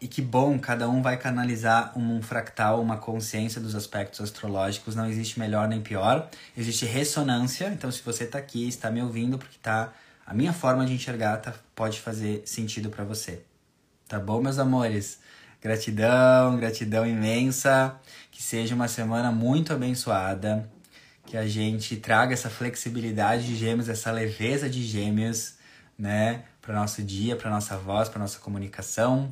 [0.00, 4.94] e que bom, cada um vai canalizar um fractal, uma consciência dos aspectos astrológicos.
[4.94, 6.28] Não existe melhor nem pior.
[6.56, 7.68] Existe ressonância.
[7.68, 9.92] Então, se você está aqui, está me ouvindo, porque tá
[10.26, 13.42] a minha forma de enxergar tá, pode fazer sentido para você.
[14.06, 15.18] Tá bom, meus amores?
[15.60, 17.98] Gratidão, gratidão imensa.
[18.30, 20.68] Que seja uma semana muito abençoada.
[21.26, 25.54] Que a gente traga essa flexibilidade de gêmeos, essa leveza de gêmeos,
[25.98, 26.44] né?
[26.60, 29.30] Para nosso dia, para nossa voz, para nossa comunicação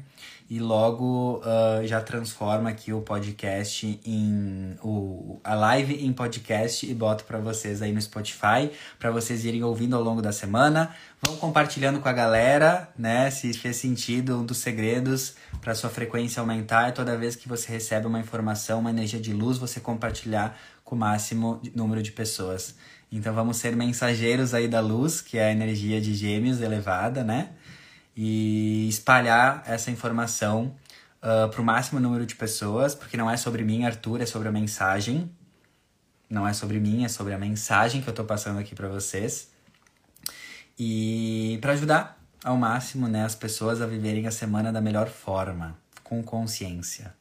[0.53, 6.93] e logo uh, já transforma aqui o podcast em o, a live em podcast e
[6.93, 10.95] boto para vocês aí no Spotify para vocês irem ouvindo ao longo da semana.
[11.23, 13.31] Vão compartilhando com a galera, né?
[13.31, 17.73] Se fez sentido, um dos segredos para sua frequência aumentar é toda vez que você
[17.73, 20.55] recebe uma informação, uma energia de luz, você compartilhar
[20.93, 22.75] com o máximo número de pessoas.
[23.11, 27.49] Então vamos ser mensageiros aí da luz, que é a energia de gêmeos elevada, né?
[28.15, 30.67] e espalhar essa informação
[31.23, 34.27] uh, ah, para o máximo número de pessoas, porque não é sobre mim, Arthur, é
[34.27, 35.31] sobre a mensagem.
[36.29, 39.51] Não é sobre mim, é sobre a mensagem que eu estou passando aqui para vocês.
[40.79, 45.75] E para ajudar ao máximo né, as pessoas a viverem a semana da melhor forma,
[46.05, 47.15] com consciência.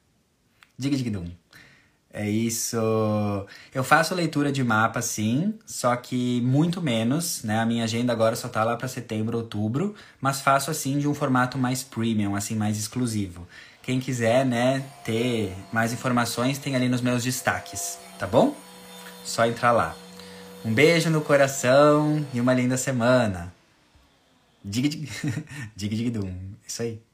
[0.77, 1.40] Diga, diga, dum.
[2.13, 2.77] É isso.
[3.73, 7.59] Eu faço leitura de mapa, sim, só que muito menos, né?
[7.59, 11.13] A minha agenda agora só tá lá para setembro, outubro, mas faço assim de um
[11.13, 13.47] formato mais premium, assim, mais exclusivo.
[13.81, 18.55] Quem quiser, né, ter mais informações, tem ali nos meus destaques, tá bom?
[19.23, 19.95] Só entrar lá.
[20.65, 23.53] Um beijo no coração e uma linda semana.
[24.63, 25.09] Dig dig
[25.75, 26.31] dig dig dum.
[26.67, 27.10] Isso aí.